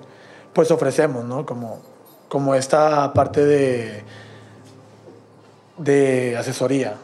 [0.52, 1.46] pues ofrecemos, ¿no?
[1.46, 1.80] Como,
[2.28, 4.02] como esta parte de,
[5.78, 6.94] de asesoría.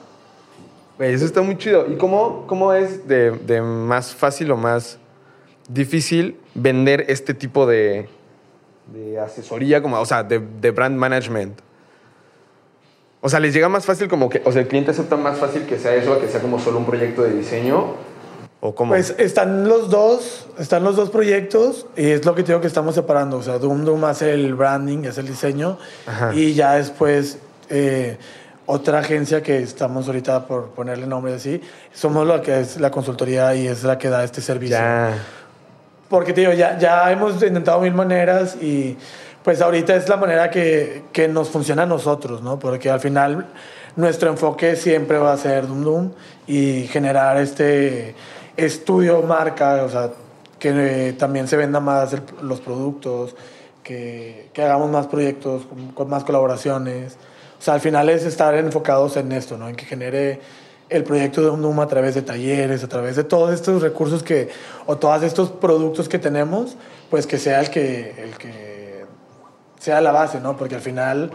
[0.98, 1.86] Eso está muy chido.
[1.90, 4.98] ¿Y cómo, cómo es de, de más fácil o más
[5.68, 8.08] difícil vender este tipo de,
[8.92, 11.60] de asesoría, como, o sea, de, de brand management?
[13.22, 15.66] O sea, ¿les llega más fácil como que, o sea, el cliente acepta más fácil
[15.66, 17.94] que sea eso, que sea como solo un proyecto de diseño?
[18.60, 18.92] ¿O cómo?
[18.92, 22.66] Pues están los dos, están los dos proyectos y es lo que te digo que
[22.66, 23.38] estamos separando.
[23.38, 26.34] O sea, Doom Doom hace el branding, es el diseño Ajá.
[26.34, 28.18] y ya después eh,
[28.66, 31.60] otra agencia que estamos ahorita por ponerle nombre así,
[31.92, 34.76] somos la que es la consultoría y es la que da este servicio.
[34.76, 35.14] ya.
[36.10, 38.96] Porque te digo, ya, ya hemos intentado mil maneras y
[39.42, 42.58] pues ahorita es la manera que, que nos funciona a nosotros, ¿no?
[42.58, 43.46] Porque al final
[43.96, 46.10] nuestro enfoque siempre va a ser Doom Doom
[46.46, 48.14] y generar este
[48.56, 50.10] estudio marca, o sea,
[50.58, 50.72] que
[51.08, 53.34] eh, también se venda más el- los productos,
[53.82, 57.16] que, que hagamos más proyectos con, con más colaboraciones.
[57.58, 59.68] O sea, al final es estar enfocados en esto, ¿no?
[59.68, 60.40] En que genere
[60.90, 64.48] el proyecto de Doom a través de talleres, a través de todos estos recursos que,
[64.86, 66.76] o todos estos productos que tenemos,
[67.08, 69.04] pues que sea el que, el que
[69.78, 70.56] sea la base, ¿no?
[70.56, 71.30] Porque al final,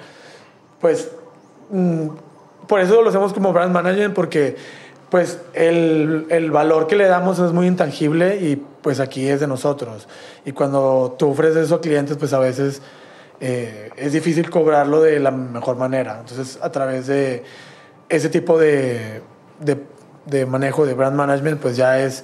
[0.79, 1.09] pues,
[1.69, 2.09] mm,
[2.67, 4.55] por eso lo hacemos como brand manager, porque
[5.09, 9.47] pues el, el valor que le damos es muy intangible y pues aquí es de
[9.47, 10.07] nosotros.
[10.45, 12.81] Y cuando tú ofreces eso a clientes, pues a veces
[13.39, 16.17] eh, es difícil cobrarlo de la mejor manera.
[16.19, 17.43] Entonces, a través de
[18.09, 19.21] ese tipo de,
[19.59, 19.83] de,
[20.25, 22.23] de manejo de brand management, pues ya es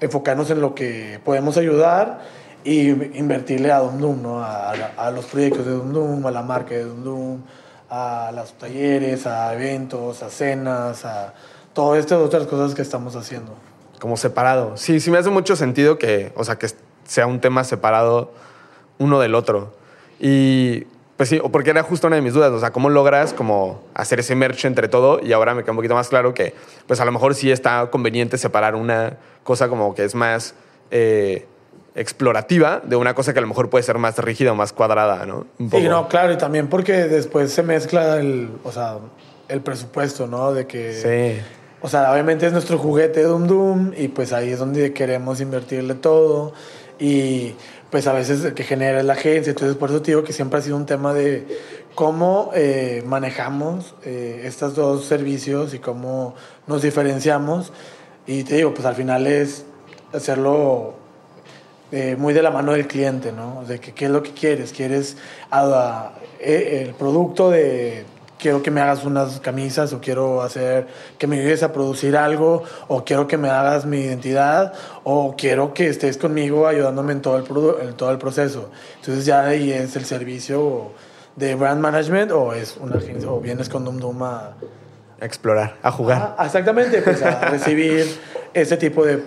[0.00, 2.20] enfocarnos en lo que podemos ayudar
[2.64, 4.42] y invertirle a Dum Dum, ¿no?
[4.42, 7.40] a, a- los proyectos de Dum Dum, a la marca de Dum Dum,
[7.88, 11.32] a los talleres, a eventos, a cenas, a
[11.72, 13.54] todas estas otras cosas que estamos haciendo.
[14.00, 14.76] como separado.
[14.76, 16.68] Sí, sí me hace mucho sentido que, o sea, que
[17.04, 18.32] sea un tema separado
[18.98, 19.72] uno del otro.
[20.18, 23.32] Y pues sí, o porque era justo una de mis dudas, o sea, ¿cómo logras
[23.32, 25.20] como hacer ese merch entre todo?
[25.22, 26.54] Y ahora me queda un poquito más claro que,
[26.86, 30.54] pues a lo mejor sí está conveniente separar una cosa como que es más
[30.90, 31.46] eh,
[31.94, 35.24] explorativa de una cosa que a lo mejor puede ser más rígida o más cuadrada,
[35.24, 35.46] ¿no?
[35.58, 38.98] Un Sí, no, claro, y también porque después se mezcla el, o sea,
[39.48, 40.52] el presupuesto, ¿no?
[40.52, 41.42] De que, Sí.
[41.80, 45.94] o sea, obviamente es nuestro juguete Doom Doom y pues ahí es donde queremos invertirle
[45.94, 46.52] todo
[46.98, 47.54] y
[47.90, 50.58] pues a veces que genera es la agencia, entonces por eso te digo que siempre
[50.58, 51.46] ha sido un tema de
[51.94, 56.34] cómo eh, manejamos eh, estos dos servicios y cómo
[56.66, 57.72] nos diferenciamos
[58.26, 59.64] y te digo, pues al final es
[60.12, 60.94] hacerlo
[61.92, 63.64] eh, muy de la mano del cliente, ¿no?
[63.64, 64.72] De que qué es lo que quieres.
[64.72, 65.16] ¿Quieres
[65.52, 68.04] ah, eh, el producto de
[68.38, 70.86] quiero que me hagas unas camisas o quiero hacer
[71.18, 74.72] que me ayudes a producir algo o quiero que me hagas mi identidad
[75.04, 78.70] o quiero que estés conmigo ayudándome en todo el, en todo el proceso?
[79.00, 80.90] Entonces ya ahí es el servicio
[81.36, 84.54] de brand management o es una agencia o vienes con Dum Dum a,
[85.20, 86.34] A explorar, a jugar.
[86.38, 88.04] Ah, exactamente, pues a recibir
[88.52, 89.22] ese tipo de...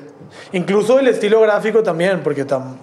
[0.53, 2.77] Incluso el estilo gráfico también, porque tam-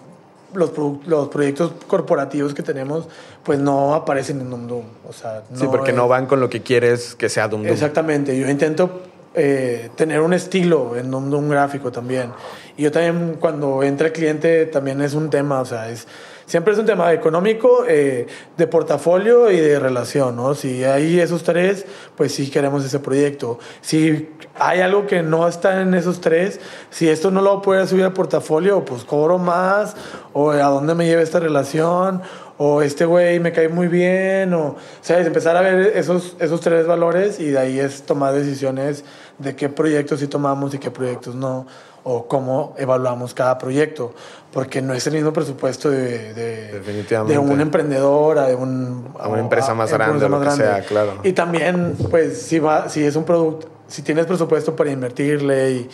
[0.54, 0.70] los,
[1.06, 3.09] los proyectos corporativos que tenemos,
[3.42, 4.85] pues no aparecen en Dum.
[5.09, 7.66] O sea, sí, porque es- no van con lo que quieres que sea Dum.
[7.66, 9.02] Exactamente, yo intento
[9.35, 12.30] eh, tener un estilo en un, un gráfico también.
[12.78, 16.06] Y yo también cuando entra el cliente también es un tema, o sea, es,
[16.46, 20.54] siempre es un tema económico, eh, de portafolio y de relación, ¿no?
[20.54, 21.85] Si hay esos tres,
[22.16, 23.59] pues sí queremos ese proyecto.
[23.80, 28.04] Si hay algo que no está en esos tres, si esto no lo puedo subir
[28.04, 29.96] al portafolio, pues cobro más,
[30.32, 32.22] o a dónde me lleva esta relación,
[32.59, 35.26] o este güey me cae muy bien, o, ¿sabes?
[35.26, 39.04] Empezar a ver esos, esos tres valores y de ahí es tomar decisiones
[39.38, 41.66] de qué proyectos sí tomamos y qué proyectos no,
[42.09, 44.14] o cómo evaluamos cada proyecto,
[44.53, 46.81] porque no es el mismo presupuesto de, de,
[47.27, 50.51] de un emprendedor a de un, A una empresa más a grande, empresa lo que
[50.53, 51.14] sea, claro.
[51.25, 55.90] Y también, pues, si, va, si es un producto, si tienes presupuesto para invertirle y,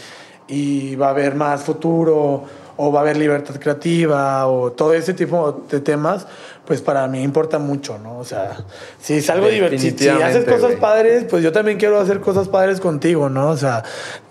[0.48, 2.44] y va a haber más futuro
[2.84, 6.26] o va a haber libertad creativa o todo ese tipo de temas,
[6.64, 8.18] pues para mí importa mucho, ¿no?
[8.18, 8.56] O sea,
[9.00, 12.80] si es algo divertido, si, haces cosas padres, pues yo también quiero hacer cosas padres
[12.80, 13.50] contigo, ¿no?
[13.50, 13.84] O sea,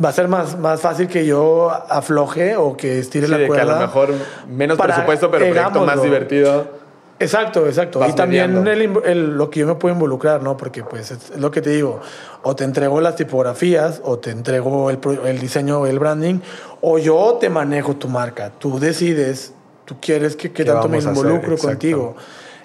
[0.04, 3.48] va a ser más, más fácil que yo afloje o que estire Sí, la que
[3.48, 3.78] cuerda.
[3.78, 4.14] a lo mejor
[4.50, 6.81] menos para- presupuesto, pero proyecto más divertido.
[7.22, 8.00] Exacto, exacto.
[8.00, 10.58] Vas y también el el- lo que yo me puedo involucrar, ¿no?
[10.58, 12.02] Porque pues es lo que te digo,
[12.44, 16.40] o te entrego las tipografías, o te entrego el, diseño, el branding,
[16.82, 18.52] o yo te manejo tu marca.
[18.58, 19.54] Tú decides,
[19.86, 22.16] tú quieres que, que ¿Qué tanto me involucro contigo.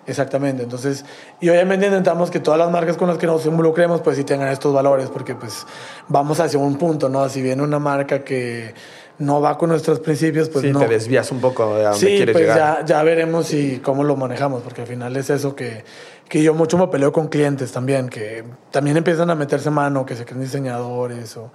[0.06, 0.62] Exactamente.
[0.62, 1.04] Entonces,
[1.40, 4.48] y obviamente intentamos que todas las marcas con las que nos involucremos, pues sí tengan
[4.48, 5.66] estos valores, porque pues
[6.08, 7.28] vamos hacia un punto, ¿no?
[7.28, 8.72] Si viene una marca que
[9.18, 10.78] no va con nuestros principios, pues sí, no.
[10.80, 12.80] te desvías un poco de a dónde Sí, quieres pues llegar.
[12.80, 15.84] ya, ya veremos si cómo lo manejamos, porque al final es eso que,
[16.28, 20.16] que yo mucho me peleo con clientes también, que también empiezan a meterse mano, que
[20.16, 21.50] se creen diseñadores o,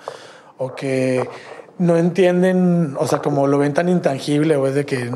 [0.58, 1.28] o que
[1.78, 5.12] no entienden, o sea, como lo ven tan intangible o es de que,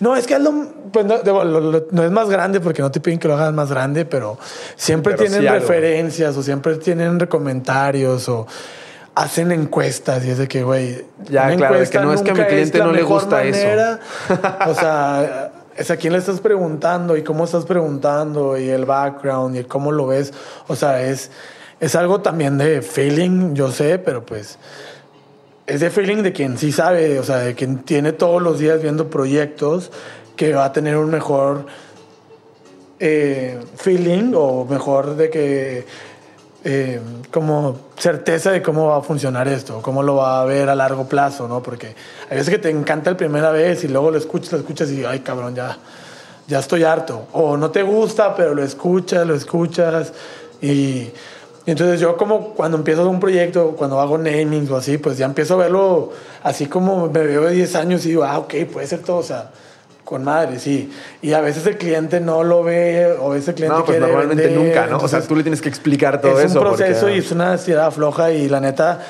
[0.00, 0.52] no, es que hazlo,
[0.92, 3.34] pues no, digo, lo- lo- no es más grande porque no te piden que lo
[3.34, 4.36] hagas más grande, pero
[4.74, 5.60] siempre Pero tienen sí algo.
[5.60, 8.46] referencias o siempre tienen comentarios o
[9.18, 12.34] hacen encuestas y es de que, güey, Ya, claro, de que no es que a
[12.34, 13.98] mi cliente no le gusta eso.
[14.66, 19.56] O sea, es a quién le estás preguntando y cómo estás preguntando y el background
[19.56, 20.32] y el cómo lo ves.
[20.68, 21.32] O sea, es,
[21.80, 24.56] es algo también de feeling, yo sé, pero pues
[25.66, 28.80] es de feeling de quien sí sabe, o sea, de quien tiene todos los días
[28.80, 29.90] viendo proyectos
[30.36, 31.66] que va a tener un mejor
[33.00, 35.86] eh, feeling o mejor de que
[36.64, 40.74] eh, como certeza de cómo va a funcionar esto, cómo lo va a ver a
[40.74, 41.62] largo plazo, ¿no?
[41.62, 41.94] Porque
[42.28, 45.04] hay veces que te encanta la primera vez y luego lo escuchas, lo escuchas y,
[45.04, 45.78] ay, cabrón, ya,
[46.46, 47.28] ya estoy harto.
[47.32, 50.12] O no te gusta, pero lo escuchas, lo escuchas
[50.60, 51.12] y,
[51.68, 55.26] y entonces yo como cuando empiezo un proyecto, cuando hago naming o así, pues ya
[55.26, 58.86] empiezo a verlo así como me veo de 10 años y digo, ah, ok, puede
[58.86, 59.50] ser todo, o sea,
[60.08, 60.90] con madre, sí.
[61.20, 63.98] Y a veces el cliente no lo ve, o a veces el cliente No, pues
[63.98, 64.96] quiere normalmente vender, nunca, ¿no?
[64.96, 66.60] o sea, entonces- tú le tienes que explicar todo es eso.
[66.60, 69.00] un proceso porque- y es una ansiedad floja y la neta,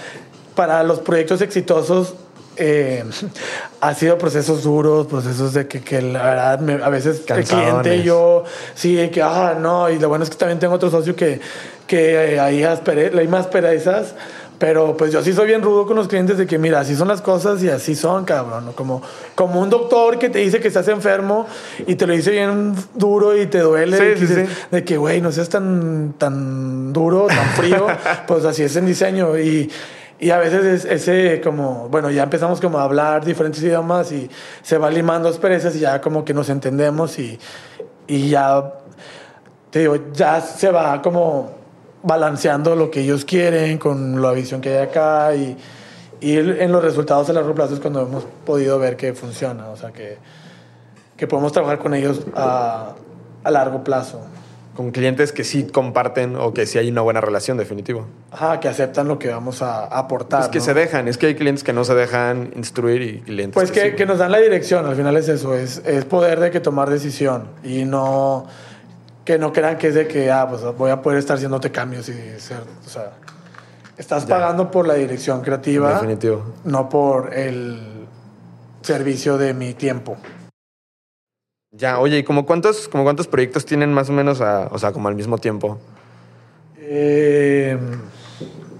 [0.56, 2.14] para los proyectos exitosos
[2.56, 3.04] eh,
[3.80, 7.68] ha sido procesos duros, procesos de que, que la verdad me- a veces Cansadones.
[7.68, 8.42] el cliente y yo,
[8.74, 11.40] sí, que, ah, no, y lo bueno es que también tengo otro socio que,
[11.86, 14.14] que eh, ahí hay más perezas.
[14.58, 17.08] Pero pues yo sí soy bien rudo con los clientes de que, mira, así son
[17.08, 18.72] las cosas y así son, cabrón.
[18.74, 19.02] Como,
[19.34, 21.46] como un doctor que te dice que estás enfermo
[21.86, 23.96] y te lo dice bien duro y te duele.
[23.96, 24.66] Sí, y que sí, dices, sí.
[24.72, 27.86] de que, güey, no seas tan, tan duro, tan frío,
[28.26, 29.38] pues así es en diseño.
[29.38, 29.70] Y,
[30.18, 34.28] y a veces es ese como, bueno, ya empezamos como a hablar diferentes idiomas y
[34.62, 37.38] se va limando asperezas y ya como que nos entendemos y,
[38.08, 38.72] y ya,
[39.70, 41.57] te digo, ya se va como
[42.02, 45.56] balanceando lo que ellos quieren con la visión que hay acá y,
[46.20, 49.76] y en los resultados a largo plazo es cuando hemos podido ver que funciona, o
[49.76, 50.18] sea, que,
[51.16, 52.94] que podemos trabajar con ellos a,
[53.44, 54.20] a largo plazo.
[54.76, 58.06] Con clientes que sí comparten o que sí hay una buena relación, definitivo.
[58.30, 60.42] Ajá, que aceptan lo que vamos a aportar.
[60.42, 60.64] Es que ¿no?
[60.64, 63.90] se dejan, es que hay clientes que no se dejan instruir y clientes Pues que,
[63.90, 63.96] sí.
[63.96, 66.90] que nos dan la dirección, al final es eso, es, es poder de que tomar
[66.90, 68.46] decisión y no
[69.28, 72.08] que no crean que es de que, ah, pues voy a poder estar haciéndote cambios
[72.08, 73.12] y ser, o sea,
[73.98, 74.36] estás Ya.
[74.38, 76.46] pagando por la dirección creativa, Definitivo.
[76.64, 78.06] no por el
[78.80, 80.16] servicio de mi tiempo.
[81.72, 84.92] Ya, oye, ¿y como cuántos, como cuántos proyectos tienen más o menos, a- o sea,
[84.92, 85.78] como al mismo tiempo?
[86.78, 87.76] Eh,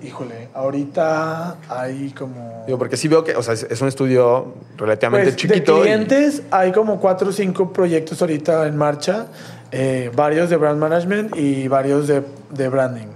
[0.03, 2.65] híjole, ahorita hay como...
[2.67, 5.75] Digo, porque sí veo que, o sea, es, un estudio relativamente Pues, chiquito.
[5.75, 9.27] De y- clientes hay como cuatro o cinco proyectos ahorita en marcha,
[9.73, 13.09] eh, varios de brand management y varios de, de branding.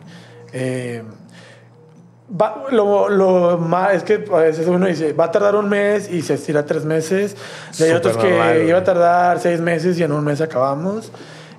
[0.53, 1.03] Eh,
[2.41, 6.11] va- lo, lo más es que a veces uno dice, va a tardar un mes
[6.11, 7.37] y se estira tres meses.
[7.79, 8.69] Y hay otros que güey.
[8.69, 11.11] iba a tardar seis meses y en un mes acabamos.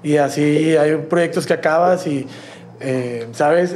[0.04, 2.28] Y así hay proyectos que acabas y,
[2.80, 3.74] eh, ¿sabes?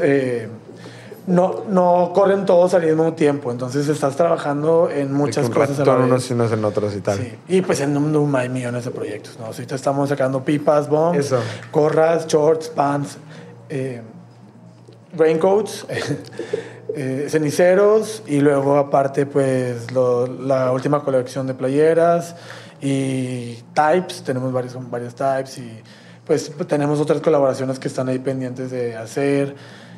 [1.28, 3.52] No, no corren todos al mismo tiempo.
[3.52, 7.18] Entonces estás trabajando en muchas cosas en unos y unos en otros y tal.
[7.20, 7.34] Sí.
[7.50, 9.48] Y pues en Num Num hay millones de proyectos, ¿no?
[9.48, 11.40] Ahorita estamos sacando pipas, bombs, Eso.
[11.74, 13.18] gorras, shorts, pants,
[13.70, 14.02] eh,
[15.18, 15.86] raincoats,
[16.96, 22.36] eh, ceniceros y luego aparte pues lo- la última colección de playeras
[22.82, 25.82] y types, tenemos varios, varios types y
[26.26, 29.56] pues tenemos otras colaboraciones que están ahí pendientes de hacer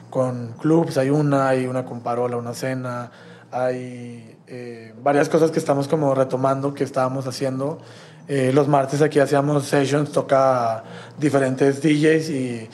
[0.10, 3.12] con clubs, hay una, hay una con Parola, una cena,
[3.52, 7.80] hay eh, varias cosas que estamos como retomando que estábamos haciendo.
[8.28, 10.84] Eh, los martes aquí hacíamos sessions, toca
[11.18, 12.70] diferentes DJs y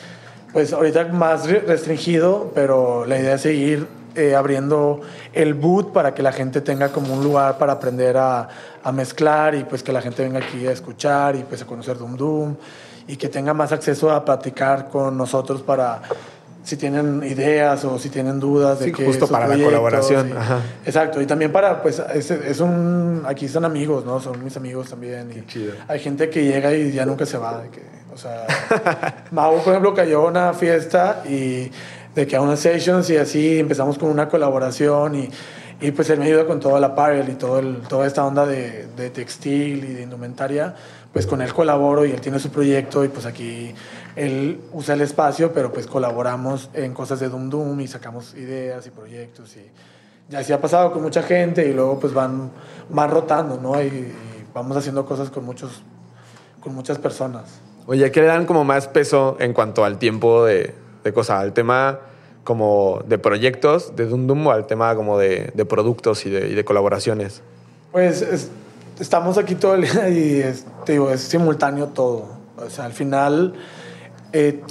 [0.52, 5.02] pues ahorita más re- restringido, pero la idea es seguir eh, abriendo
[5.34, 8.48] el boot para que la gente tenga como un lugar para aprender a,
[8.84, 11.98] a mezclar y pues que la gente venga aquí a escuchar y pues a conocer
[11.98, 12.56] Doom Doom
[13.08, 16.02] y que tenga más acceso a platicar con nosotros para
[16.66, 20.32] si tienen ideas o si tienen dudas de Sí, que justo para la colaboración, y-
[20.34, 20.60] ajá.
[20.86, 24.20] Exacto, y también para, pues, es, es un, aquí son amigos, ¿no?
[24.20, 25.30] Son mis amigos también.
[25.32, 25.74] y Qué chido.
[25.88, 27.62] Hay gente que llega y ya nunca se va.
[27.62, 27.82] de que,
[28.14, 28.46] O sea,
[29.32, 31.72] Mau, por ejemplo, cayó a una fiesta y
[32.16, 35.30] de que a unas sessions y así empezamos con una colaboración y,
[35.82, 38.46] y pues él me ayuda con todo el apparel y todo el, toda esta onda
[38.46, 40.74] de, de textil y de indumentaria.
[41.14, 43.74] Pues con él colaboro y él tiene su proyecto y pues aquí
[44.16, 48.86] él usa el espacio, pero pues colaboramos en cosas de Doom Doom y sacamos ideas
[48.88, 49.66] y proyectos y
[50.30, 52.50] ya así ha pasado con mucha gente y luego pues van,
[52.90, 53.82] van rotando, ¿no?
[53.82, 54.16] Y, y
[54.54, 55.84] vamos haciendo cosas con muchos,
[56.62, 57.60] con muchas personas.
[57.88, 61.42] Oye, ¿qué le dan como más peso en cuanto al tiempo de, de cosas?
[61.42, 62.00] ¿Al tema
[62.44, 66.48] como de proyectos de Doom Doom o al tema como de, de productos y de,
[66.50, 67.42] y de colaboraciones?
[67.92, 68.50] Pues es-
[69.00, 72.26] estamos aquí todo el día y es, te digo, es simultáneo todo.
[72.58, 73.54] O sea, al final
[74.38, 74.62] eh,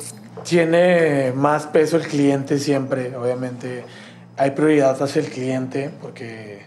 [0.45, 3.85] tiene más peso el cliente siempre, obviamente.
[4.37, 6.63] Hay prioridad hacia el cliente porque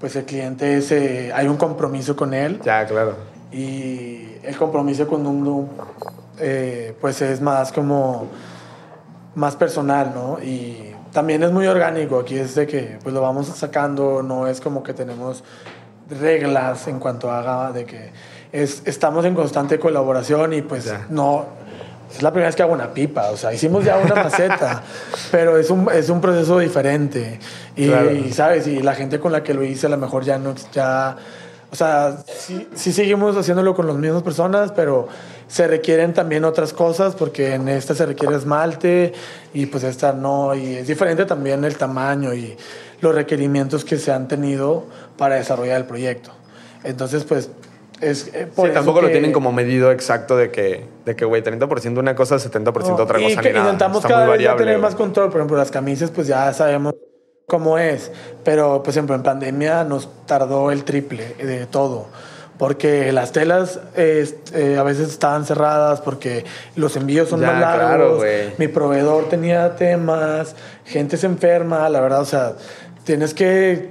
[0.00, 3.16] pues el cliente es, eh, hay un compromiso con él Ya, claro.
[3.52, 5.66] y el compromiso con Doom
[6.38, 8.28] eh, pues es más como
[9.34, 10.38] más personal, ¿no?
[10.42, 14.60] Y también es muy orgánico, aquí es de que pues lo vamos sacando, no es
[14.60, 15.42] como que tenemos
[16.08, 18.10] reglas en cuanto haga de que
[18.52, 21.06] es, estamos en constante colaboración y pues Ya.
[21.10, 21.46] no
[22.10, 24.82] es la primera vez que hago una pipa, o sea, hicimos ya una maceta,
[25.30, 27.38] pero es un, es un proceso diferente.
[27.76, 28.12] Y, Claro.
[28.12, 28.66] y, ¿sabes?
[28.66, 31.16] Y la gente con la que lo hice a lo mejor ya no, ya,
[31.70, 35.08] o sea, sí, sí seguimos haciéndolo con las mismas personas, pero
[35.48, 39.12] se requieren también otras cosas, porque en esta se requiere esmalte
[39.54, 42.56] y pues esta no, y es diferente también el tamaño y
[43.00, 44.84] los requerimientos que se han tenido
[45.16, 46.30] para desarrollar el proyecto.
[46.84, 47.50] Entonces, pues,
[48.00, 48.28] es...
[48.34, 51.24] eh, por Sí, eso tampoco lo que- tienen como medido exacto de que, de que
[51.24, 53.40] güey, 30% una cosa, 70% otra y cosa.
[53.40, 53.66] que ni nada.
[53.66, 55.30] intentamos cada vez ya tener más control.
[55.30, 56.94] Por ejemplo, las camisas, pues ya sabemos
[57.46, 58.10] cómo es.
[58.44, 62.06] Pero, por ejemplo, en pandemia nos tardó el triple de todo.
[62.58, 66.44] Porque las telas eh, eh, a veces estaban cerradas porque
[66.74, 68.18] los envíos son Ya, más largos.
[68.24, 68.50] claro.
[68.58, 72.54] Mi proveedor tenía temas, gente se enferma, la verdad, o sea,
[73.04, 73.90] tienes que,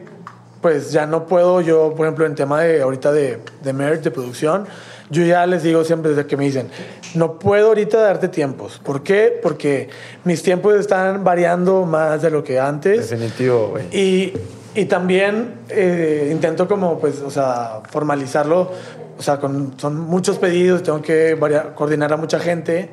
[0.62, 4.12] pues ya no puedo yo, por ejemplo, en tema de ahorita de, de merch, de
[4.12, 4.66] producción,
[5.10, 6.70] yo ya les digo siempre desde que me dicen,
[7.16, 8.82] no puedo ahorita darte tiempos.
[8.84, 9.40] ¿Por qué?
[9.42, 9.90] Porque
[10.26, 13.10] mis tiempos están variando más de lo que antes.
[13.10, 13.86] Definitivo, güey.
[13.92, 14.34] Y,
[14.76, 18.72] y también eh, intento como, pues, o sea, formalizarlo.
[19.18, 22.90] O sea, con, son muchos pedidos, tengo que variar- coordinar a mucha gente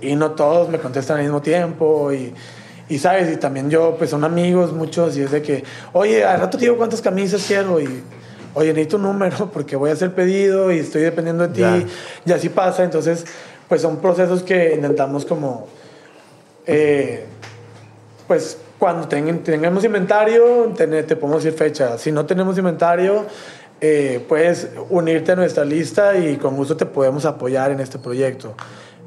[0.00, 2.12] y no todos me contestan al mismo tiempo.
[2.12, 2.32] Y,
[2.88, 3.32] y, ¿sabes?
[3.32, 6.64] Y también yo, pues, son amigos muchos y es de que, oye, al rato te
[6.64, 8.02] digo cuántas camisas quiero y...
[8.54, 11.60] Oye, necesito un número porque voy a hacer pedido y estoy dependiendo de ti.
[11.60, 11.84] Ya.
[12.24, 12.84] Y así pasa.
[12.84, 13.26] Entonces,
[13.68, 15.66] pues son procesos que intentamos como
[16.66, 17.26] eh,
[18.26, 21.98] pues cuando ten- tengamos inventario, ten- te podemos decir fecha.
[21.98, 23.26] Si no tenemos inventario,
[23.80, 28.54] eh, puedes unirte a nuestra lista y con gusto te podemos apoyar en este proyecto.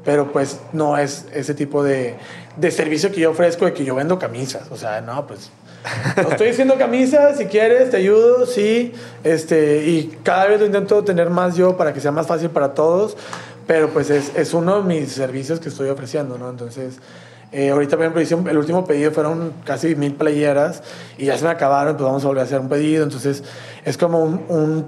[0.04, 2.16] Pero pues no es ese tipo de,
[2.56, 4.70] de servicio que yo ofrezco de que yo vendo camisas.
[4.70, 5.50] O sea, no, pues
[6.16, 8.92] estoy haciendo camisas, si quieres te ayudo, sí.
[9.24, 12.74] Este, y cada vez lo intento tener más yo para que sea más fácil para
[12.74, 13.16] todos.
[13.66, 16.50] Pero pues es, es uno de mis servicios que estoy ofreciendo, ¿no?
[16.50, 16.98] Entonces...
[17.52, 20.84] Eh, ahorita, por ejemplo, el último pedido fueron casi mil playeras
[21.18, 23.02] y ya se me acabaron, pues vamos a volver a hacer un pedido.
[23.02, 23.42] Entonces,
[23.84, 24.86] es como un, un,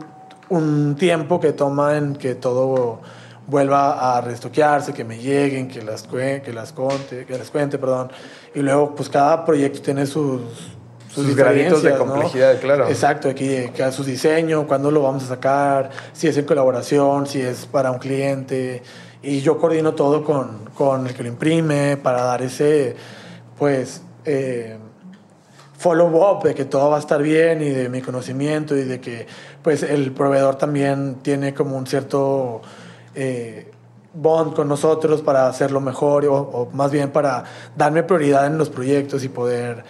[0.49, 3.01] un tiempo que toma en que todo
[3.47, 8.11] vuelva a restoquearse, que me lleguen, que las, que las, conte, que las cuente, perdón.
[8.55, 10.41] Y luego, pues cada proyecto tiene sus,
[11.13, 12.07] Sus graditos de diferencias, ¿no?
[12.07, 12.89] complejidad, claro.
[12.89, 17.41] Exacto, aquí que su diseño, cuándo lo vamos a sacar, si es en colaboración, si
[17.41, 18.83] es para un cliente.
[19.23, 22.97] Y yo coordino todo con, con el que lo imprime para dar ese,
[23.59, 24.77] pues, eh,
[25.79, 29.27] follow-up de que todo va a estar bien y de mi conocimiento y de que,
[29.63, 32.63] pues, el proveedor también tiene como un cierto
[33.15, 33.71] eh,
[34.15, 37.45] bond con nosotros para hacerlo mejor o, o más bien para
[37.77, 39.85] darme prioridad en los proyectos y poder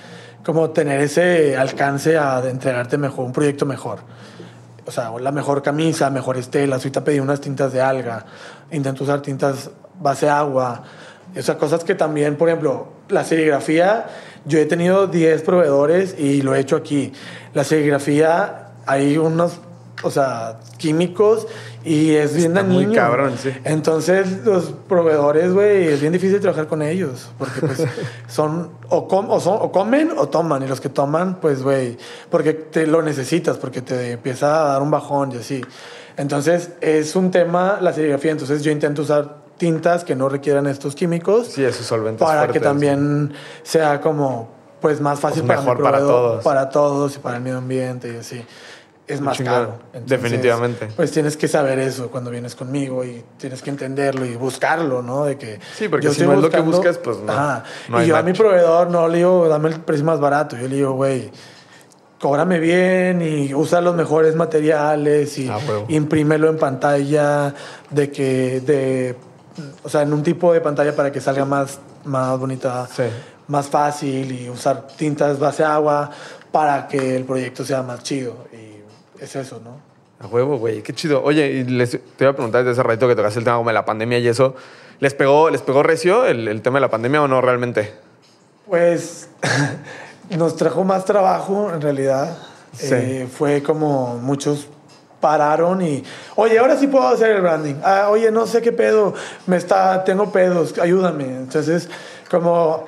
[0.44, 4.00] como tener ese alcance a de entregarte mejor, un proyecto mejor.
[4.84, 6.80] O sea, la mejor camisa, mejores telas.
[6.80, 8.26] Ahorita pedí unas tintas de alga.
[8.72, 9.70] Intento usar tintas
[10.00, 10.82] base agua.
[11.36, 14.06] O sea, cosas que también, por ejemplo, la serigrafía,
[14.44, 17.12] yo he tenido 10 proveedores y lo he hecho aquí.
[17.54, 19.60] La serigrafía, hay unos,
[20.02, 21.46] o sea, químicos
[21.84, 22.94] y es bien Está muy dañino.
[23.02, 23.50] cabrón, sí.
[23.64, 27.30] Entonces, los proveedores, güey, es bien difícil trabajar con ellos.
[27.38, 27.84] Porque, pues,
[28.28, 30.62] son o, com- o, son, o comen o toman.
[30.62, 31.96] Y los que toman, pues, güey,
[32.30, 35.64] porque te lo necesitas, porque te empieza a dar un bajón y así.
[36.16, 38.32] Entonces, es un tema la serigrafía.
[38.32, 42.58] Entonces, yo intento usar tintas que no requieran estos químicos Sí, esos solventes para que
[42.58, 42.62] fuertes.
[42.62, 43.32] también
[43.62, 44.48] sea como,
[44.80, 46.42] pues, más fácil Pues para mejor para todos.
[46.44, 48.44] para todos y para el medio ambiente y así.
[49.06, 49.66] Es más Chingado.
[49.66, 49.78] caro.
[49.94, 50.88] Entonces, Definitivamente.
[50.96, 55.24] Pues tienes que saber eso cuando vienes conmigo y tienes que entenderlo y buscarlo, ¿no?
[55.24, 57.64] De que Sí, porque yo si no es lo que buscas, pues no- Ajá.
[57.88, 60.56] no y yo a mi proveedor no le digo, dame el precio más barato.
[60.56, 61.30] Yo le digo, güey,
[62.20, 67.52] cóbrame bien y usa los mejores materiales y Ah, imprímelo en pantalla
[67.90, 69.16] de que de
[69.82, 73.02] o sea, en un tipo de pantalla para que salga más más bonita, Sí.
[73.48, 76.10] más fácil y usar tintas base agua
[76.52, 78.46] para que el proyecto sea más chido
[79.22, 79.80] es eso, ¿no?
[80.20, 81.22] A huevo, güey, qué chido.
[81.22, 83.70] Oye, y les, te iba a preguntar desde hace ratito que tocaste el tema como
[83.70, 84.54] de la pandemia y eso.
[85.00, 87.92] ¿Les pegó, les pegó recio el, el tema de la pandemia o no realmente?
[88.66, 89.28] Pues
[90.36, 92.38] nos trajo más trabajo en realidad.
[92.72, 92.94] Sí.
[92.94, 94.68] Eh, fue como muchos
[95.20, 96.02] pararon y,
[96.36, 97.76] oye, ahora sí puedo hacer el branding.
[97.82, 99.14] Ah, oye, no sé qué pedo,
[99.46, 101.24] me está, tengo pedos, ayúdame.
[101.24, 101.88] Entonces,
[102.30, 102.84] como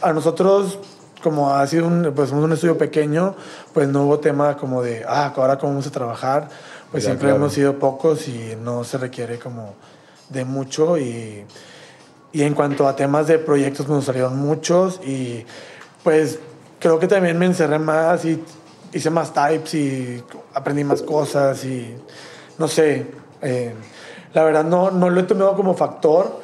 [0.00, 0.78] a nosotros,
[1.22, 3.34] como ha sido un, pues, un estudio pequeño,
[3.72, 6.48] pues no hubo tema como de, ah, ahora cómo vamos a trabajar.
[6.90, 7.36] Pues Ya, siempre claro.
[7.36, 9.74] hemos sido pocos y no se requiere como
[10.28, 11.44] de mucho y
[12.32, 15.44] y en cuanto a temas de proyectos, pues, nos salieron muchos y
[16.02, 16.38] pues
[16.80, 18.42] creo que también me encerré más y
[18.92, 21.94] hice más types y aprendí más cosas y
[22.58, 23.06] no sé,
[23.42, 23.74] eh,
[24.32, 26.40] la verdad no, no lo he tomado como factor,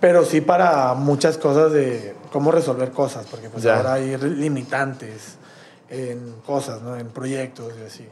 [0.00, 3.76] pero sí para muchas cosas de cómo resolver cosas, porque pues Ya.
[3.76, 5.36] ahora hay limitantes
[5.90, 6.96] en cosas, ¿no?
[6.96, 8.08] en proyectos y así.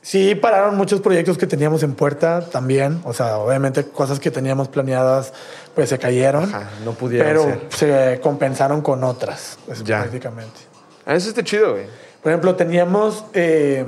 [0.00, 3.00] Sí, pararon muchos proyectos que teníamos en puerta también.
[3.04, 5.32] O sea, obviamente cosas que teníamos planeadas,
[5.74, 6.44] pues se cayeron.
[6.44, 8.14] Ajá, no pudieron Pero ser.
[8.14, 10.00] se compensaron con otras, pues, Ya.
[10.00, 10.60] prácticamente.
[11.04, 11.86] Ah, Eso está chido, güey.
[12.22, 13.84] Por ejemplo, teníamos eh,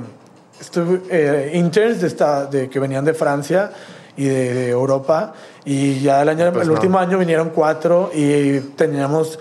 [0.61, 3.71] estu- eh, interns de, esta, de, que venían de Francia
[4.19, 5.33] y de, de Europa.
[5.65, 6.73] Y ya el, año, Pues el no.
[6.73, 9.39] último año vinieron cuatro y teníamos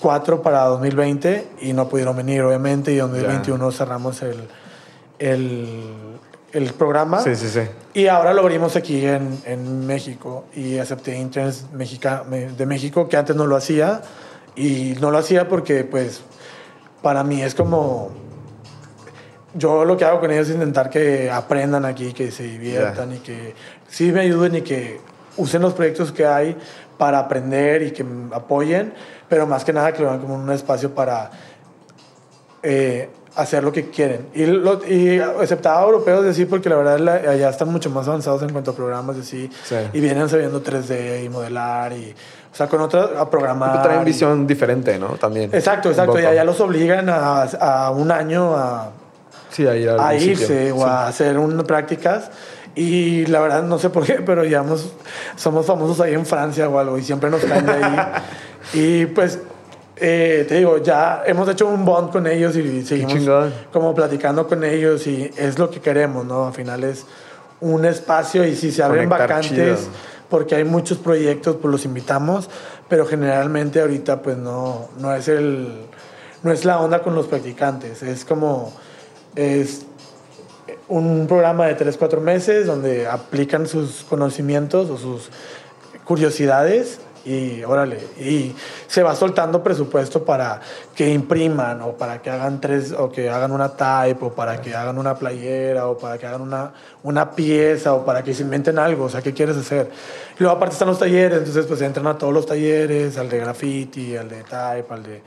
[0.00, 2.92] cuatro para 2020 y no pudieron venir, obviamente.
[2.92, 4.36] Y en 2021 cerramos el,
[5.18, 5.80] el,
[6.52, 7.20] el programa.
[7.22, 7.60] Sí, sí, sí.
[7.94, 13.08] Y ahora lo abrimos aquí en, en México y acepté interns mexica- me- de México
[13.08, 14.02] que antes no lo hacía
[14.54, 16.22] y no lo hacía porque pues
[17.02, 18.10] para mí es como
[19.54, 23.18] yo lo que hago con ellos es intentar que aprendan aquí, que se diviertan y
[23.18, 23.54] que
[23.90, 25.00] sí me ayuden y que
[25.36, 26.56] usen los proyectos que hay
[26.96, 28.92] para aprender y que me apoyen,
[29.28, 31.30] pero más que nada que lo vean como un espacio para
[32.62, 34.26] eh, hacer lo que quieren.
[34.34, 38.06] Y, lo, y aceptaba europeos de sí, porque la verdad la- allá están mucho más
[38.08, 39.76] avanzados en cuanto a programas de sí, Sí.
[39.92, 42.14] y vienen sabiendo 3D y modelar y,
[42.52, 43.82] o sea, con otras, a programar.
[43.82, 45.10] Traen y- visión diferente, ¿no?
[45.10, 45.50] También.
[45.54, 46.20] Exacto, exacto.
[46.20, 48.90] Y allá los obligan a, a un año a,
[49.50, 50.76] Sí, a ir a, a irse sitio.
[50.76, 52.30] o a hacer un, prácticas.
[52.74, 54.92] Y la verdad no sé por qué, pero llevamos,
[55.36, 57.96] somos famosos ahí en Francia o algo y siempre nos caen de ahí.
[58.74, 59.40] y pues,
[59.96, 64.64] eh, te digo, ya hemos hecho un bond con ellos y seguimos como platicando con
[64.64, 66.46] ellos y es lo que queremos, ¿no?
[66.46, 67.04] Al final es
[67.60, 69.92] un espacio y si se abren Conectar vacantes, chido.
[70.30, 72.48] porque hay muchos proyectos, pues los invitamos,
[72.88, 75.86] pero generalmente ahorita pues no, no es el
[76.42, 78.72] no es la onda con los practicantes, es como
[79.36, 79.84] es
[80.90, 85.30] un programa de 3, 4 meses donde aplican sus conocimientos o sus
[86.04, 88.54] curiosidades y órale, y
[88.86, 90.60] se va soltando presupuesto para
[90.94, 94.74] que impriman o para que hagan tres o que hagan una type o para que
[94.74, 96.72] hagan una playera o para que hagan una,
[97.02, 99.90] una pieza o para que se inventen algo, o sea, ¿qué quieres hacer?
[100.38, 103.38] Y luego aparte están los talleres, entonces pues entran a todos los talleres, al de
[103.38, 105.22] graffiti, al de type, al de,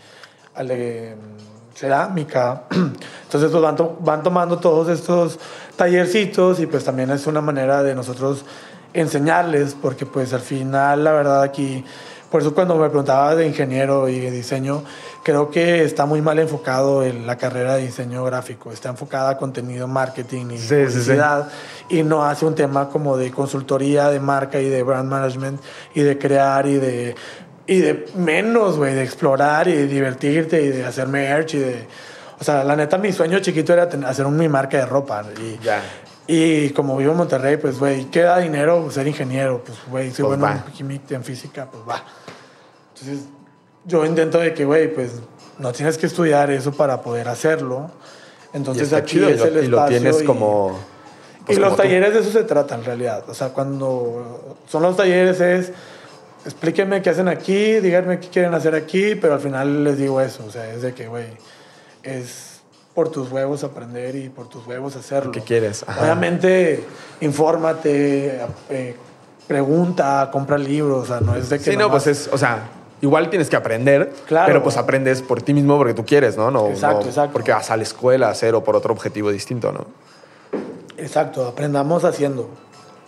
[0.56, 2.64] al de mm, cerámica.
[2.72, 5.40] Entonces pues van, to- van tomando todos estos
[5.76, 8.46] tallercitos y pues también es una manera de nosotros
[8.94, 11.84] enseñarles, porque pues al final la verdad aquí,
[12.30, 14.84] por eso cuando me preguntaba de ingeniero y de diseño,
[15.24, 19.38] creo que está muy mal enfocado en la carrera de diseño gráfico, está enfocada a
[19.38, 20.92] contenido, marketing y Sí, sí, sí.
[20.94, 21.48] publicidad
[21.90, 25.60] y no hace un tema como de consultoría de marca y de brand management
[25.96, 27.16] y de crear y de
[27.68, 31.88] y de menos, güey, de explorar y de divertirte y de hacer merch y de
[32.40, 35.24] o sea, la neta mi sueño chiquito era ten- hacer un, mi marca de ropa
[35.40, 35.82] y Ya.
[36.28, 38.90] y como vivo en Monterrey, pues, güey, ¿qué da dinero?
[38.92, 42.04] Ser ingeniero, pues, güey, soy Pues bueno en química, en física, pues va.
[42.94, 43.26] Entonces,
[43.86, 45.12] yo intento de que, güey, pues,
[45.60, 47.92] no tienes que estudiar eso para poder hacerlo.
[48.54, 50.80] Y Entonces, está aquí chido y es lo, el y lo espacio tienes y- como...
[51.46, 51.78] pues, y los tú.
[51.78, 53.24] talleres de eso se trata en realidad.
[53.30, 55.72] O sea, cuando son los talleres es,
[56.46, 60.44] explíquenme qué hacen aquí, díganme qué quieren hacer aquí, pero al final les digo eso.
[60.46, 61.28] O sea, es de que, güey,
[62.04, 62.62] es
[62.94, 65.32] por tus huevos aprender y por tus huevos hacerlo.
[65.32, 65.84] ¿Qué quieres?
[65.88, 66.02] Ajá.
[66.02, 66.84] Obviamente,
[67.22, 68.40] infórmate,
[68.70, 68.96] eh,
[69.48, 71.04] pregunta, compra libros.
[71.04, 71.72] O sea, no es de que...
[71.72, 72.70] Sí, no, pues es, o sea,
[73.02, 74.46] igual tienes que aprender, Claro.
[74.48, 76.52] pero pues aprendes por ti mismo porque tú quieres, ¿no?
[76.52, 77.34] no Exacto, no exacto.
[77.34, 79.86] Porque vas a la escuela a hacer o por otro objetivo distinto, ¿no?
[80.98, 82.50] Exacto, aprendamos haciendo.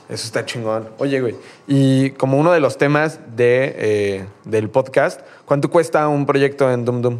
[0.07, 0.89] Eso está chingón.
[0.99, 1.35] Oye, güey,
[1.67, 6.85] y como uno de los temas de, eh, del podcast, ¿cuánto cuesta un proyecto en
[6.85, 7.17] Dum Dum?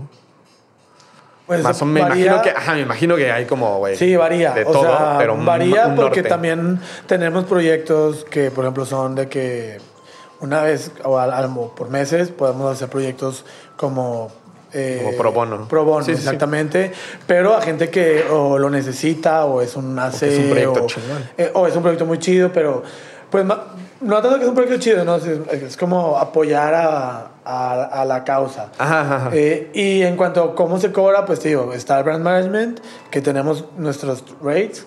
[1.47, 3.95] Pues Más o me imagino que, ajá, me imagino que hay como, güey.
[3.95, 4.51] Sí, varía.
[4.51, 6.29] De o todo, sea, pero varía un porque norte.
[6.29, 9.77] también tenemos proyectos que, por ejemplo, son de que
[10.39, 13.45] una vez o al- por meses podemos hacer proyectos
[13.77, 14.31] como...
[14.75, 15.67] eh, Como pro bono.
[15.67, 16.23] Pro bono, Sí, sí, sí.
[16.25, 16.91] exactamente.
[17.25, 20.23] Pero a gente que o lo necesita o es un AC.
[20.23, 21.29] es un proyecto o, chingón.
[21.37, 22.83] eh, o es un proyecto muy chido, pero
[23.29, 25.15] pues no tanto que es un proyecto chido, ¿no?
[25.15, 28.69] Es, como apoyar a, a- a la causa.
[28.77, 29.29] Ajá, ajá.
[29.33, 33.21] Eh, y en cuanto a cómo se cobra, pues digo, está el brand management, que
[33.21, 34.85] tenemos nuestros rates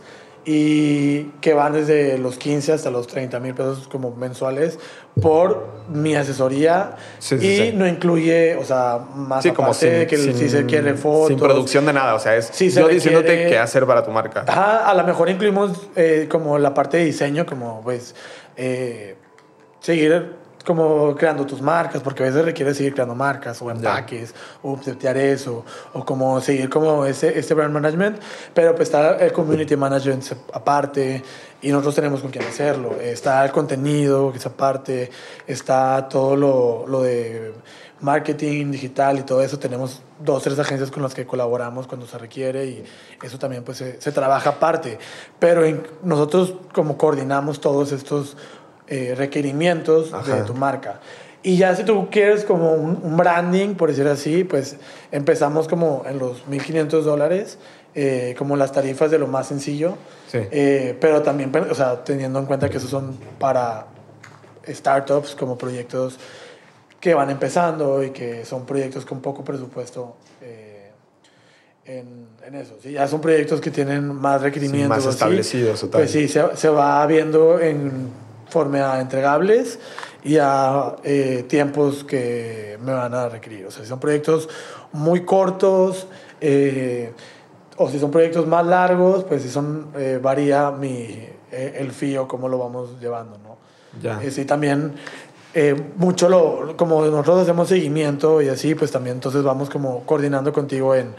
[0.50, 4.78] y que van desde los 15 hasta los 30 mil pesos como mensuales
[5.20, 7.72] por mi asesoría Sí, sí, y sí.
[7.74, 11.28] no incluye, o sea, más como aparte sin, de que sin- si se quiere fotos.
[11.28, 14.10] Sin producción de nada, o sea, es se yo requiere- diciéndote qué hacer para tu
[14.10, 14.44] marca.
[14.46, 18.14] Ajá, a lo mejor incluimos eh, como la parte de diseño, como pues
[18.56, 19.16] eh,
[19.80, 20.32] seguir
[20.68, 25.16] como creando tus marcas, porque a veces requiere seguir creando marcas o empaques, o setear
[25.16, 25.64] eso,
[25.94, 28.18] o como seguir como ese, este brand management,
[28.52, 31.22] pero pues está el community management aparte
[31.62, 32.96] y nosotros tenemos con quién hacerlo.
[33.00, 35.10] Está el contenido que es aparte,
[35.46, 37.54] está todo lo, lo de
[38.00, 39.58] marketing digital y todo eso.
[39.58, 42.84] Tenemos dos, tres agencias con las que colaboramos cuando se requiere y
[43.22, 44.98] eso también pues se, se trabaja aparte.
[45.38, 48.36] Pero en- nosotros como coordinamos todos estos
[48.90, 50.36] eh, requerimientos Ajá.
[50.36, 51.00] de tu marca.
[51.42, 54.76] Y ya si tú quieres como un, un branding, por decir así, pues
[55.12, 57.58] empezamos como en los 1.500 dólares,
[57.94, 59.96] eh, como las tarifas de lo más sencillo.
[60.30, 60.38] Sí.
[60.50, 63.86] Eh, pero también, o sea, teniendo en cuenta que esos son para
[64.68, 66.18] startups, como proyectos
[67.00, 70.90] que van empezando y que son proyectos con poco presupuesto eh,
[71.84, 72.76] en, en eso.
[72.82, 74.88] Si ya son proyectos que tienen más requerimientos.
[74.88, 76.00] más o así, establecidos o tal.
[76.00, 78.10] Pues sí, se, se va viendo en
[78.48, 79.78] forma a entregables
[80.24, 83.66] y a eh, tiempos que me van a requerir.
[83.66, 84.48] O sea, si son proyectos
[84.92, 86.06] muy cortos
[86.40, 87.12] eh,
[87.76, 92.28] o si son proyectos más largos, pues si son, eh, varía mi, eh, el fío,
[92.28, 93.56] cómo lo vamos llevando, ¿no?
[94.02, 94.22] Ya.
[94.22, 94.94] Eh, sí, también
[95.54, 100.52] eh, mucho lo, como nosotros hacemos seguimiento y así, pues también entonces vamos como coordinando
[100.52, 101.14] contigo en,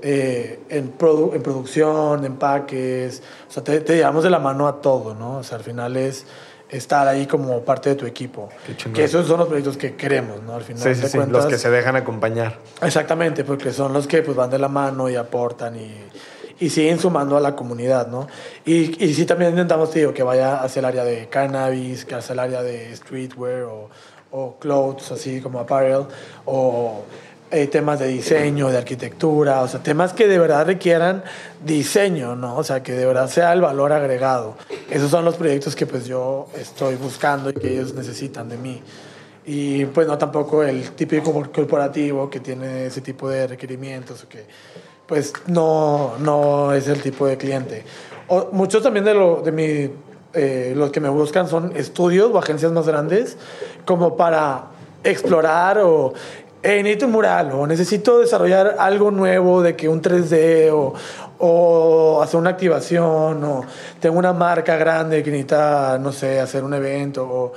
[0.00, 4.80] eh, en, produ- en producción, empaques, o sea, te, te llevamos de la mano a
[4.80, 5.38] todo, ¿no?
[5.38, 6.24] O sea, al final es
[6.70, 8.48] estar ahí como parte de tu equipo.
[8.94, 10.54] Que esos son los proyectos que queremos, ¿no?
[10.54, 11.44] Al final Sí, sí, sí, cuentas.
[11.44, 12.58] los que se dejan acompañar.
[12.80, 15.92] Exactamente, porque son los que pues van de la mano y aportan y,
[16.58, 18.26] y siguen sumando a la comunidad, ¿no?
[18.64, 22.14] Y, y sí también intentamos, te digo, que vaya hacia el área de cannabis, que
[22.14, 23.90] hacia el área de streetwear o,
[24.30, 26.06] o clothes, así como apparel,
[26.46, 27.02] o
[27.52, 31.22] eh, temas de diseño, de arquitectura, o sea, temas que de verdad requieran
[31.62, 32.56] diseño, ¿no?
[32.56, 34.56] O sea, que de verdad sea el valor agregado.
[34.90, 38.82] Esos son los proyectos que pues yo estoy buscando y que ellos necesitan de mí.
[39.44, 44.46] Y pues no tampoco el típico corporativo que tiene ese tipo de requerimientos o que
[45.06, 47.84] pues no, no es el tipo de cliente.
[48.28, 49.90] O, muchos también de, lo, de mi,
[50.32, 53.36] eh, los que me buscan son estudios o agencias más grandes
[53.84, 54.68] como para
[55.04, 56.14] explorar o
[56.62, 60.94] "Hey, necesito un mural o necesito desarrollar algo nuevo de que un 3D o,
[61.38, 63.64] o hacer una activación o
[64.00, 67.52] tengo una marca grande que necesita, no sé, hacer un evento o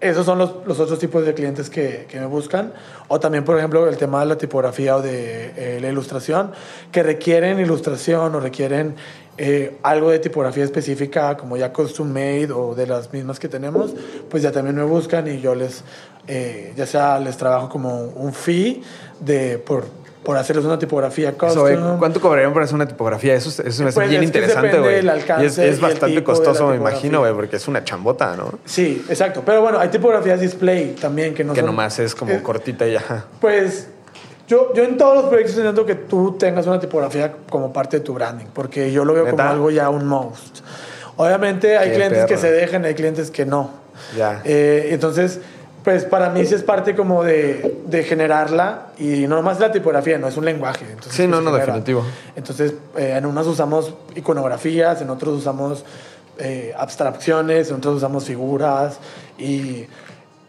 [0.00, 0.50] esos son los,
[0.80, 2.74] otros tipos de clientes que, que me buscan.
[3.08, 6.52] O también, por ejemplo, el tema de la tipografía o de eh, la ilustración,
[6.92, 8.96] que requieren ilustración o requieren
[9.38, 13.94] eh, algo de tipografía específica, como ya custom made o de las mismas que tenemos,
[14.28, 15.84] pues ya también me buscan y yo les,
[16.26, 18.82] eh, ya sea les trabajo como un fee
[19.20, 19.84] de, por,
[20.22, 21.60] por hacerles una tipografía Eso, custom.
[21.62, 23.34] güey, ¿Cuánto cobrarían por hacer una tipografía?
[23.34, 25.06] Eso, es- eso me hace Pues bien es interesante, güey.
[25.44, 28.58] es, es bastante costoso, me imagino, güey, porque es una chambota, ¿no?
[28.64, 29.42] Sí, exacto.
[29.44, 32.86] Pero bueno, hay tipografías display también que no que son- nomás es como eh, cortita
[32.88, 33.24] y ya.
[33.40, 33.88] Pues
[34.48, 38.04] yo, yo en todos los proyectos intento que tú tengas una tipografía como parte de
[38.04, 39.50] tu branding, porque yo lo veo como ¿Neta?
[39.50, 40.60] algo ya un must.
[41.16, 43.70] Obviamente hay Qué clientes que se dejan, hay clientes que no.
[44.16, 44.42] Ya.
[44.44, 45.40] Eh, entonces,
[45.84, 50.16] pues para mí sí es parte como de, de generarla y no nomás la tipografía,
[50.18, 50.86] no es un lenguaje.
[50.88, 51.66] Entonces, Sí, que no, no, genera.
[51.66, 52.04] definitivo.
[52.34, 55.84] Entonces, eh, en unas usamos iconografías, en otros usamos
[56.38, 58.98] eh, abstracciones, en otros usamos figuras
[59.38, 59.84] y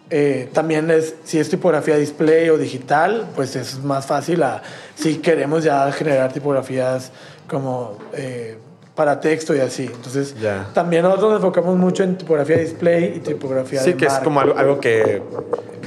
[0.10, 4.62] eh, también es, si es tipografía display o digital, pues es más fácil a,
[4.96, 7.12] si queremos ya generar tipografías
[7.48, 8.58] como eh,
[8.96, 9.86] para texto y así.
[9.86, 10.68] Entonces, Ya.
[10.74, 14.24] también nosotros nos enfocamos mucho en tipografía display y tipografía Sí, de que es marca.
[14.24, 15.22] como algo, algo que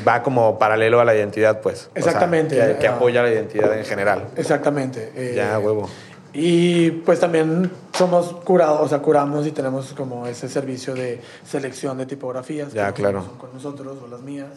[0.07, 1.89] va como paralelo a la identidad, pues.
[1.91, 2.57] O sea, Exactamente.
[2.57, 4.27] que, que apoya la identidad en general.
[4.37, 5.11] Exactamente.
[5.17, 5.89] eh, Ya, huevo.
[6.35, 11.97] Y pues también somos curados, o sea, curamos y tenemos como ese servicio de selección
[11.99, 12.73] de tipografías.
[12.75, 13.25] Ya, que claro.
[13.39, 14.49] Con nosotros o las mías.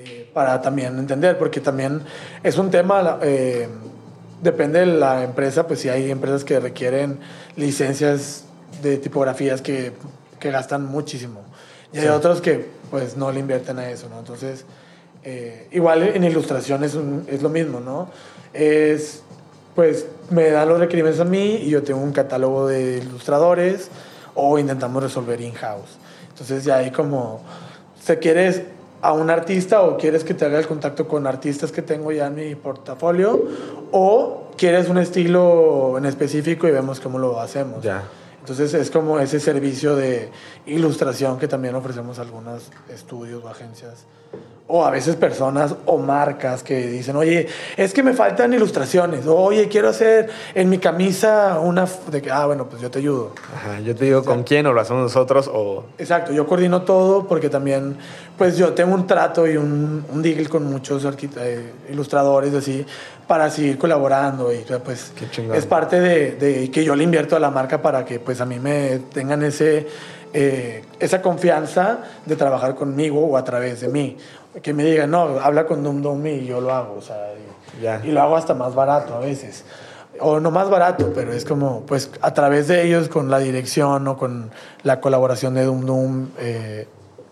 [0.00, 2.02] eh, para también entender, porque también
[2.44, 3.66] es un tema, eh,
[4.42, 7.18] depende de la empresa, pues si hay empresas que requieren
[7.56, 8.44] licencias
[8.82, 9.92] de tipografías que,
[10.38, 11.40] que gastan muchísimo.
[11.92, 12.08] Y hay Sí.
[12.10, 14.18] otros que pues no le invierten a eso, ¿no?
[14.18, 14.64] Entonces,
[15.24, 18.08] eh, igual en ilustración es, un- es lo mismo, ¿no?
[18.54, 19.22] Es,
[19.74, 23.88] pues me dan los requerimientos a mí y yo tengo un catálogo de ilustradores
[24.34, 25.98] o intentamos resolver in-house.
[26.30, 27.40] Entonces ya hay como,
[28.02, 28.62] ¿se quieres
[29.00, 32.26] a un artista o quieres que te haga el contacto con artistas que tengo ya
[32.26, 33.40] en mi portafolio
[33.92, 37.82] o quieres un estilo en específico y vemos cómo lo hacemos?
[37.82, 38.04] Ya.
[38.40, 40.30] Entonces es como ese servicio de
[40.66, 44.06] ilustración que también ofrecemos a algunos estudios o agencias.
[44.70, 47.46] O a veces personas o marcas que dicen, oye,
[47.76, 49.26] es que me faltan ilustraciones.
[49.26, 51.84] O, oye, quiero hacer en mi camisa una...
[51.84, 53.32] f-", De que, ah, bueno, pues yo te ayudo.
[53.54, 55.84] Ajá, yo te digo con quién o lo hacemos nosotros o...
[55.96, 57.96] Exacto, yo coordino todo porque también,
[58.36, 61.02] pues yo tengo un trato y un, un deal con muchos
[61.38, 62.84] eh, ilustradores así
[63.26, 67.40] para seguir colaborando y pues Qué es parte de, de que yo le invierto a
[67.40, 69.86] la marca para que pues a mí me tengan ese,
[70.32, 74.16] eh, esa confianza de trabajar conmigo o a través de mí.
[74.62, 77.16] Que me digan, no, habla con Dum Dum y yo lo hago, o sea,
[78.02, 79.64] y, y lo hago hasta más barato a veces.
[80.20, 84.08] O no más barato, pero es como, pues a través de ellos, con la dirección
[84.08, 84.50] o con
[84.82, 86.88] la colaboración de Dum Dum, eh,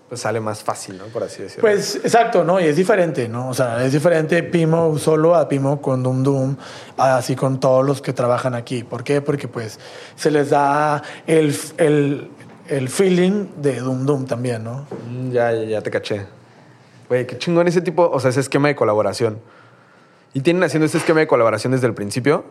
[0.08, 1.06] Pues sale más fácil, ¿no?
[1.06, 1.62] Por así decirlo.
[1.62, 2.60] pues exacto, ¿no?
[2.60, 3.48] Y es diferente, ¿no?
[3.48, 6.56] O sea, es diferente Pimo solo a Pimo con Dum Dum,
[6.96, 8.84] así con todos los que trabajan aquí.
[8.84, 9.20] ¿Por qué?
[9.20, 9.80] Porque pues
[10.14, 12.30] se les da el, el,
[12.68, 14.86] el feeling de Dum Dum también, ¿no?
[15.10, 16.26] Mm, Ya, ya, ya te caché.
[17.08, 19.38] Güey, qué chingón ese tipo, o sea, ese esquema de colaboración.
[20.34, 22.44] ¿Y tienen haciendo este esquema de colaboración desde el principio?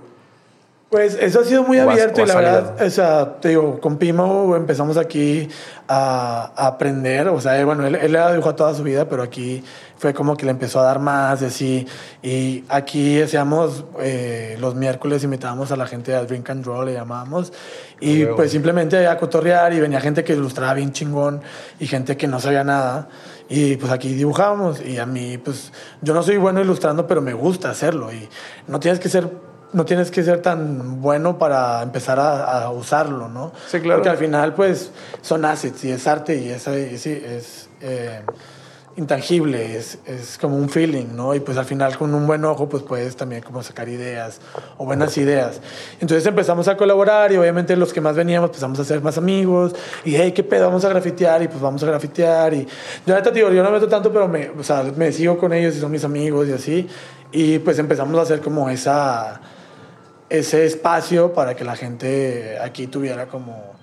[0.90, 3.98] Pues eso ha sido muy has- abierto y la verdad, o sea, te digo, con
[3.98, 5.50] Pimo empezamos aquí
[5.88, 9.24] a, a aprender, o sea, bueno, él, él le ha dibujado toda su vida, pero
[9.24, 9.64] aquí
[9.98, 11.88] fue como que le empezó a dar más y así,
[12.22, 16.94] y aquí hacíamos eh, los miércoles invitábamos a la gente al Drink and Draw, le
[16.94, 17.52] llamábamos,
[18.00, 21.42] y pues simplemente a cotorrear y venía gente que ilustraba bien chingón
[21.80, 23.08] y gente que no sabía nada.
[23.48, 25.72] Y pues aquí dibujábamos y a mí pues
[26.02, 28.28] yo no soy bueno ilustrando, pero me gusta hacerlo y
[28.68, 29.30] no tienes que ser
[29.74, 33.52] no tienes que ser tan bueno para empezar a, a usarlo, ¿no?
[33.68, 34.00] Sí, claro.
[34.00, 34.92] Porque al final, pues,
[35.22, 38.22] son assets y es arte y es, es, es, eh,
[38.98, 41.36] intangible, es, es como un feeling, ¿no?
[41.36, 44.40] Y pues al final con un buen ojo, pues puedes también como sacar ideas
[44.78, 45.60] o buenas ideas.
[46.00, 49.76] Entonces empezamos a colaborar y obviamente los que más veníamos empezamos a ser más amigos
[50.06, 50.68] y, hey, ¿qué pedo?
[50.68, 52.66] Vamos a grafitear y pues vamos a grafitear y
[53.06, 55.52] yo ahorita digo, yo no me meto tanto, pero me, o sea, me sigo con
[55.52, 56.88] ellos y son mis amigos y así.
[57.34, 59.42] Y pues empezamos a hacer como esa
[60.30, 63.74] ese espacio para que la gente aquí tuviera como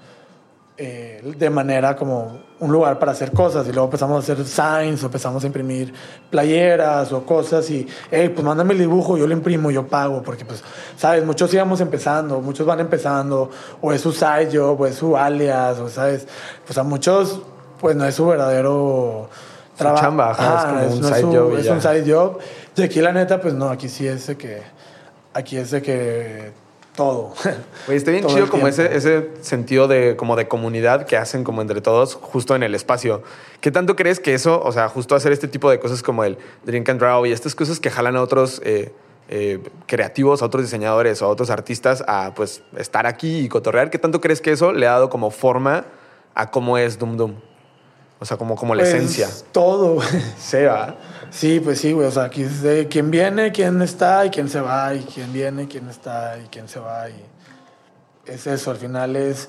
[0.79, 3.67] eh, de manera como un lugar para hacer cosas.
[3.69, 5.93] Y luego empezamos a hacer signs o empezamos a imprimir
[6.31, 10.45] playeras o cosas y hey pues mándame el dibujo yo lo imprimo yo pago porque
[10.45, 10.63] pues
[10.97, 15.17] sabes muchos íbamos empezando muchos van empezando o es su side job o es su
[15.17, 16.27] alias o sabes
[16.65, 17.41] pues a muchos
[17.81, 19.29] pues no es su verdadero
[19.79, 21.73] chamba, ajá, es como un no side su- job y es ya.
[21.73, 22.39] un side job
[22.77, 24.63] y aquí la neta pues no aquí sí es que
[25.35, 26.53] aquí es de que
[26.95, 27.33] todo
[27.87, 31.43] Güey, está bien Todo chido como ese, ese sentido de, como de comunidad que hacen
[31.43, 33.23] como entre todos justo en el espacio.
[33.61, 36.37] ¿Qué tanto crees que eso, o sea, justo hacer este tipo de cosas como el
[36.65, 38.93] Drink and Draw y estas cosas que jalan a otros eh,
[39.29, 43.89] eh, creativos, a otros diseñadores o a otros artistas a pues estar aquí y cotorrear,
[43.89, 45.87] ¿qué tanto crees que eso le ha dado como forma
[46.35, 47.37] a cómo es Dum Dum?
[48.19, 49.29] O sea, como, como la Pues, esencia.
[49.51, 50.01] todo.
[50.39, 50.97] Sí, ¿verdad?
[51.33, 52.07] Sí, pues sí, güey.
[52.07, 55.33] O sea, aquí es de quién viene, quién está y quién se va, y quién
[55.33, 57.09] viene, quién está y quién se va.
[57.09, 57.15] Y
[58.27, 59.49] es eso, al final es.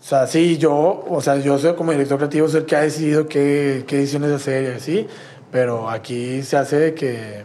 [0.00, 2.80] O sea, sí, yo, o sea, yo soy como director creativo, soy el que ha
[2.80, 5.06] decidido qué, qué ediciones hacer y así,
[5.52, 7.44] pero aquí se hace que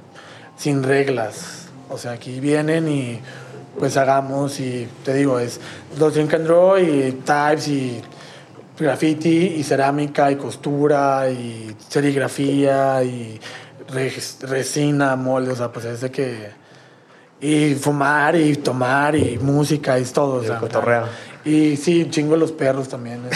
[0.56, 1.68] sin reglas.
[1.90, 3.20] O sea, aquí vienen y
[3.78, 5.60] pues hagamos y te digo, es
[6.00, 8.02] los drink and draw y types y
[8.80, 13.40] graffiti y cerámica y costura y serigrafía y
[13.90, 16.64] res- resina, molde, o sea, pues es de que...
[17.42, 20.36] Y fumar y tomar y música y todo.
[20.36, 21.06] o Y el sea, cotorreo.
[21.44, 23.22] Y sí, chingo los perros también.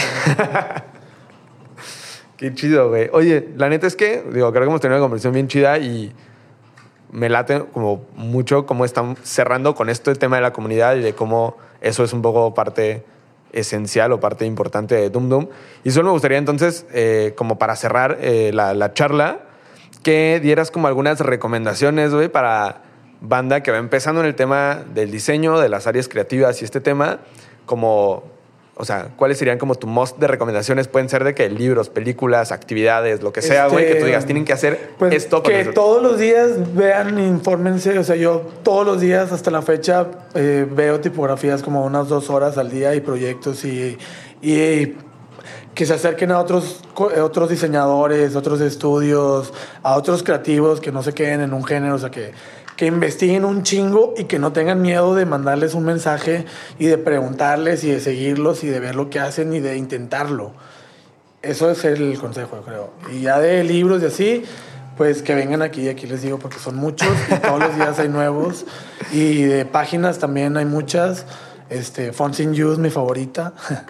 [2.37, 3.09] Qué chido, güey.
[3.13, 6.13] Oye, la neta es que, digo, creo que hemos tenido una conversación bien chida y
[7.11, 11.13] me late como mucho cómo están cerrando con este tema de la comunidad y de
[11.13, 13.03] cómo eso es un poco parte
[13.57, 15.47] esencial o parte importante de Dum Dum.
[15.83, 19.39] Y solo me gustaría entonces, eh, como para cerrar eh, la, la charla,
[20.03, 22.83] que dieras como algunas recomendaciones, güey, para
[23.21, 26.81] banda que va empezando en el tema del diseño, de las áreas creativas y este
[26.81, 27.19] tema,
[27.65, 28.23] como,
[28.79, 30.87] o sea, ¿cuáles serían como tu most de recomendaciones?
[30.87, 34.25] Pueden ser de que libros, películas, actividades, lo que sea, güey, Este, que tú digas,
[34.25, 35.41] tienen que hacer Pues esto.
[35.43, 35.71] que eso".
[35.73, 37.97] todos los días vean, infórmense.
[37.99, 42.29] O sea, yo todos los días hasta la fecha eh, veo tipografías como unas dos
[42.29, 43.97] horas al día y proyectos y,
[44.41, 44.95] y
[45.73, 46.83] que se acerquen a otros,
[47.15, 49.53] eh, otros diseñadores, otros estudios,
[49.83, 52.31] a otros creativos que no se queden en un género, o sea, que,
[52.77, 56.45] que investiguen un chingo y que no tengan miedo de mandarles un mensaje
[56.77, 60.53] y de preguntarles y de seguirlos y de ver lo que hacen y de intentarlo.
[61.41, 62.93] Eso es el consejo, yo creo.
[63.11, 64.43] Y ya de libros y así,
[64.95, 68.09] pues que vengan aquí, aquí les digo, porque son muchos y todos los días hay
[68.09, 68.65] nuevos.
[69.11, 71.25] Y de páginas también hay muchas.
[71.69, 73.53] Este, Fonts in Use, mi favorita.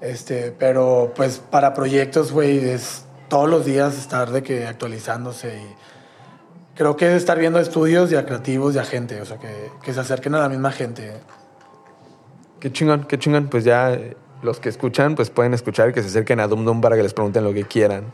[0.00, 5.74] Este, pero pues para proyectos, güey, es todos los días estar de que actualizándose y
[6.80, 9.70] creo que es estar viendo estudios y a creativos y a gente, o sea, que,
[9.82, 11.12] que se acerquen a la misma gente.
[12.58, 13.48] Qué chingón, qué chingón.
[13.48, 16.80] Pues ya eh, los que escuchan, pues pueden escuchar que se acerquen a Dum Dum
[16.80, 18.04] para que les pregunten lo que quieran.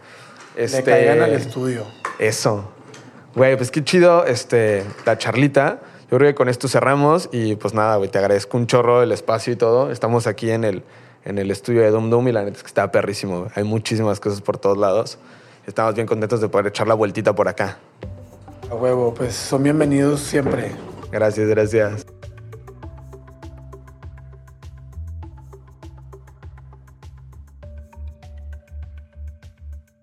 [0.56, 1.84] Le caigan al estudio.
[2.18, 2.68] Eso.
[3.36, 5.78] Güey, pues qué chido este, la charlita.
[6.10, 9.12] Yo creo que con esto cerramos y pues nada, güey, te agradezco un chorro el
[9.12, 9.92] espacio y todo.
[9.92, 10.82] Estamos aquí en el,
[11.24, 13.46] en el estudio de Dum Dum y la neta es que está perrísimo.
[13.54, 15.18] Hay muchísimas cosas por todos lados.
[15.68, 17.78] Estamos bien contentos de poder echar la vueltita por acá.
[18.70, 20.72] A huevo, pues son bienvenidos siempre.
[21.12, 22.06] Gracias, gracias.